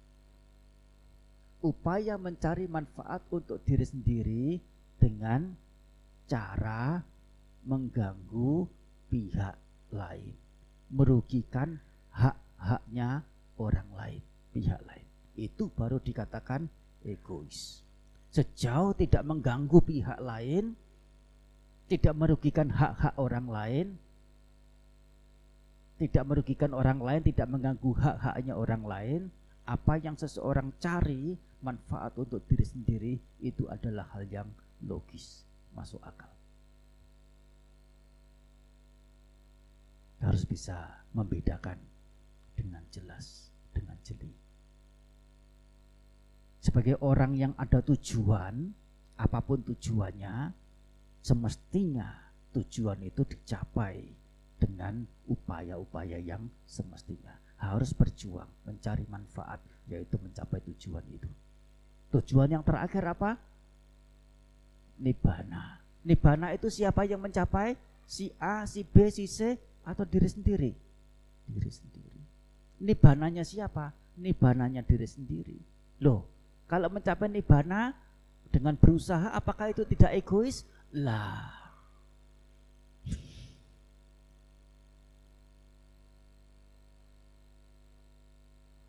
[1.65, 4.45] Upaya mencari manfaat untuk diri sendiri
[5.01, 5.57] dengan
[6.29, 7.01] cara
[7.65, 8.67] mengganggu
[9.09, 9.55] pihak
[9.89, 10.35] lain,
[10.93, 11.81] merugikan
[12.13, 13.25] hak-haknya
[13.57, 14.21] orang lain,
[14.53, 15.05] pihak lain.
[15.33, 16.69] Itu baru dikatakan
[17.01, 17.87] egois
[18.37, 20.77] sejauh tidak mengganggu pihak lain,
[21.87, 23.87] tidak merugikan hak-hak orang lain,
[25.97, 29.21] tidak merugikan orang lain, tidak mengganggu hak-haknya orang lain,
[29.65, 34.49] apa yang seseorang cari manfaat untuk diri sendiri itu adalah hal yang
[34.85, 36.29] logis, masuk akal.
[40.21, 41.77] Harus bisa membedakan
[42.57, 44.47] dengan jelas, dengan jeli
[46.67, 48.75] sebagai orang yang ada tujuan,
[49.15, 50.51] apa pun tujuannya,
[51.23, 52.11] semestinya
[52.51, 54.03] tujuan itu dicapai
[54.59, 57.31] dengan upaya-upaya yang semestinya.
[57.55, 61.31] Harus berjuang mencari manfaat, yaitu mencapai tujuan itu.
[62.11, 63.35] Tujuan yang terakhir apa?
[64.97, 65.83] Nibbana.
[66.07, 67.75] Nibbana itu siapa yang mencapai?
[68.07, 70.71] Si A, si B, si C, atau diri sendiri?
[71.43, 72.21] Diri sendiri.
[72.79, 73.91] Nibbananya siapa?
[74.15, 75.57] Nibbananya diri sendiri.
[75.99, 76.23] Loh,
[76.69, 77.91] kalau mencapai nibana
[78.47, 80.63] dengan berusaha, apakah itu tidak egois?
[80.95, 81.51] Lah.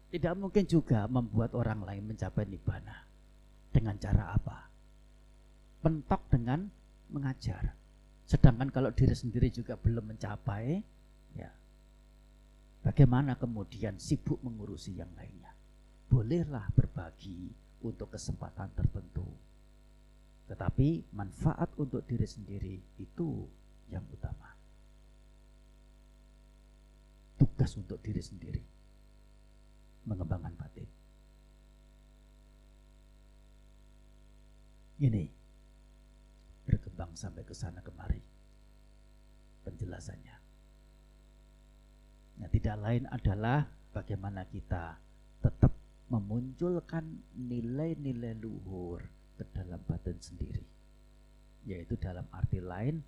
[0.08, 3.07] Tidak mungkin juga membuat orang lain mencapai nibana.
[3.68, 4.58] Dengan cara apa?
[5.84, 6.66] Pentok dengan
[7.12, 7.74] mengajar.
[8.28, 10.82] Sedangkan kalau diri sendiri juga belum mencapai,
[11.36, 11.48] ya
[12.84, 15.52] bagaimana kemudian sibuk mengurusi yang lainnya?
[16.08, 19.26] Bolehlah berbagi, untuk kesempatan tertentu.
[20.48, 23.44] Tetapi manfaat untuk diri sendiri itu
[23.92, 24.56] yang utama.
[27.38, 28.62] Tugas untuk diri sendiri.
[30.08, 30.88] Mengembangkan batin.
[34.98, 35.24] Ini
[36.66, 38.18] berkembang sampai ke sana kemari.
[39.62, 40.36] Penjelasannya.
[42.42, 43.62] Nah, tidak lain adalah
[43.94, 44.98] bagaimana kita
[45.38, 45.70] tetap
[46.10, 49.06] memunculkan nilai-nilai luhur
[49.38, 50.66] ke dalam batin sendiri.
[51.62, 52.98] Yaitu dalam arti lain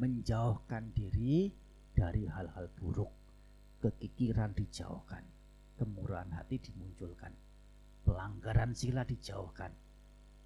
[0.00, 1.52] menjauhkan diri
[1.92, 3.10] dari hal-hal buruk,
[3.82, 5.26] kekikiran dijauhkan,
[5.74, 7.34] kemurahan hati dimunculkan,
[8.08, 9.68] pelanggaran sila dijauhkan,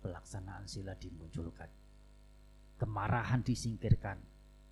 [0.02, 1.70] pelaksanaan sila dimunculkan,
[2.74, 4.18] kemarahan disingkirkan,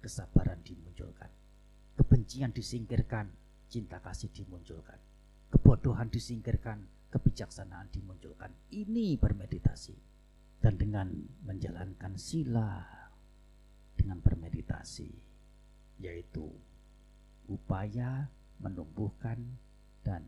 [0.02, 1.30] kesabaran dimunculkan,
[1.94, 3.30] kebencian disingkirkan,
[3.70, 4.98] cinta kasih dimunculkan.
[5.54, 6.82] Kebodohan disingkirkan,
[7.14, 8.50] kebijaksanaan dimunculkan.
[8.74, 9.94] Ini bermeditasi.
[10.60, 11.08] Dan dengan
[11.46, 12.84] menjalankan sila,
[13.94, 15.10] dengan bermeditasi,
[16.02, 16.46] yaitu
[17.48, 18.28] upaya
[18.60, 19.40] menumbuhkan
[20.04, 20.26] dan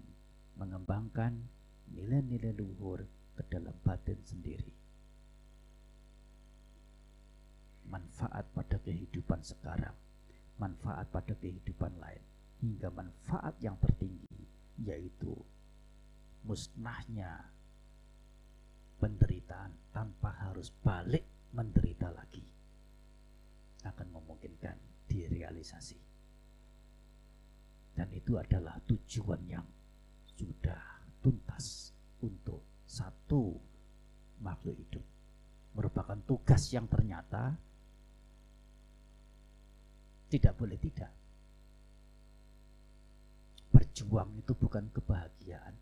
[0.57, 1.37] mengembangkan
[1.93, 3.05] nilai-nilai luhur
[3.36, 4.73] ke dalam batin sendiri.
[7.89, 9.97] Manfaat pada kehidupan sekarang,
[10.56, 12.24] manfaat pada kehidupan lain
[12.62, 14.47] hingga manfaat yang tertinggi
[14.86, 15.35] yaitu
[16.47, 17.51] musnahnya
[19.02, 22.47] penderitaan tanpa harus balik menderita lagi
[23.82, 24.78] akan memungkinkan
[25.10, 25.98] direalisasi
[27.98, 29.66] dan itu adalah tujuan yang
[30.39, 30.91] sudah
[31.23, 33.57] tuntas untuk satu
[34.43, 35.05] makhluk hidup
[35.73, 37.57] merupakan tugas yang ternyata
[40.28, 41.12] tidak boleh tidak
[43.73, 45.74] berjuang itu bukan kebahagiaan,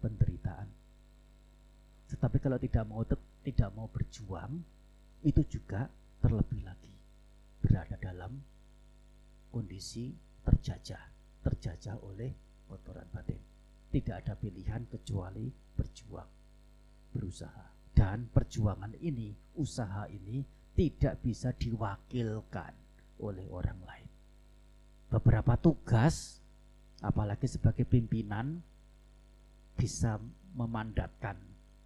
[0.00, 0.68] penderitaan.
[2.12, 3.04] Tetapi kalau tidak mau
[3.44, 4.60] tidak mau berjuang,
[5.24, 5.88] itu juga
[6.20, 6.92] terlebih lagi
[7.64, 8.36] berada dalam
[9.48, 10.12] kondisi
[10.44, 11.02] terjajah,
[11.44, 12.32] terjajah oleh
[12.68, 13.51] kotoran batin.
[13.92, 16.30] Tidak ada pilihan kecuali berjuang,
[17.12, 17.92] berusaha.
[17.92, 20.40] Dan perjuangan ini, usaha ini
[20.72, 22.72] tidak bisa diwakilkan
[23.20, 24.08] oleh orang lain.
[25.12, 26.40] Beberapa tugas
[27.04, 28.64] apalagi sebagai pimpinan
[29.76, 30.16] bisa
[30.56, 31.36] memandatkan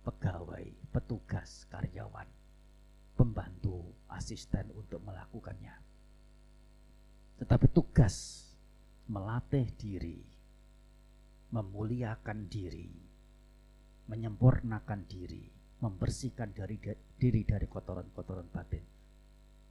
[0.07, 0.62] pegawai,
[0.95, 2.31] petugas, karyawan,
[3.19, 3.83] pembantu,
[4.15, 5.74] asisten untuk melakukannya.
[7.43, 8.47] Tetapi tugas
[9.11, 10.36] melatih diri
[11.52, 12.90] memuliakan diri,
[14.10, 15.44] menyempurnakan diri,
[15.82, 16.81] membersihkan dari
[17.16, 18.85] diri dari kotoran-kotoran batin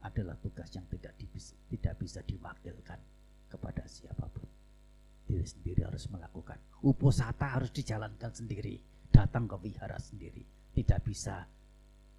[0.06, 1.18] adalah tugas yang tidak
[1.66, 3.00] tidak bisa diwakilkan
[3.50, 4.46] kepada siapa pun.
[5.26, 6.62] Diri sendiri harus melakukan.
[6.86, 8.78] Uposata harus dijalankan sendiri,
[9.10, 10.46] datang ke wihara sendiri.
[10.78, 11.42] Tidak bisa.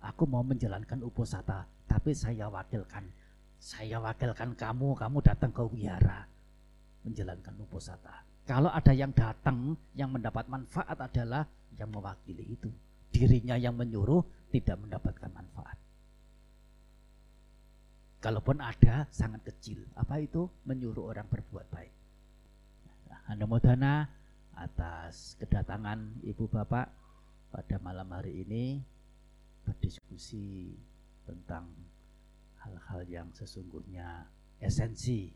[0.03, 3.07] Aku mau menjalankan uposata, tapi saya wakilkan.
[3.63, 6.27] Saya wakilkan kamu, kamu datang ke wihara
[7.07, 8.26] menjalankan uposata.
[8.47, 11.43] Kalau ada yang datang yang mendapat manfaat adalah
[11.75, 12.71] yang mewakili itu.
[13.11, 14.23] Dirinya yang menyuruh
[14.55, 15.75] tidak mendapatkan manfaat.
[18.23, 19.83] Kalaupun ada sangat kecil.
[19.99, 20.47] Apa itu?
[20.63, 21.95] Menyuruh orang berbuat baik.
[23.27, 24.07] Anda modana
[24.55, 26.87] atas kedatangan Ibu Bapak
[27.51, 28.79] pada malam hari ini
[29.67, 30.79] berdiskusi
[31.27, 31.67] tentang
[32.63, 34.23] hal-hal yang sesungguhnya
[34.63, 35.35] esensi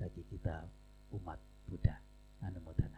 [0.00, 0.64] bagi kita
[1.12, 1.36] umat
[1.68, 2.07] Buddha.
[2.44, 2.96] อนุโมทน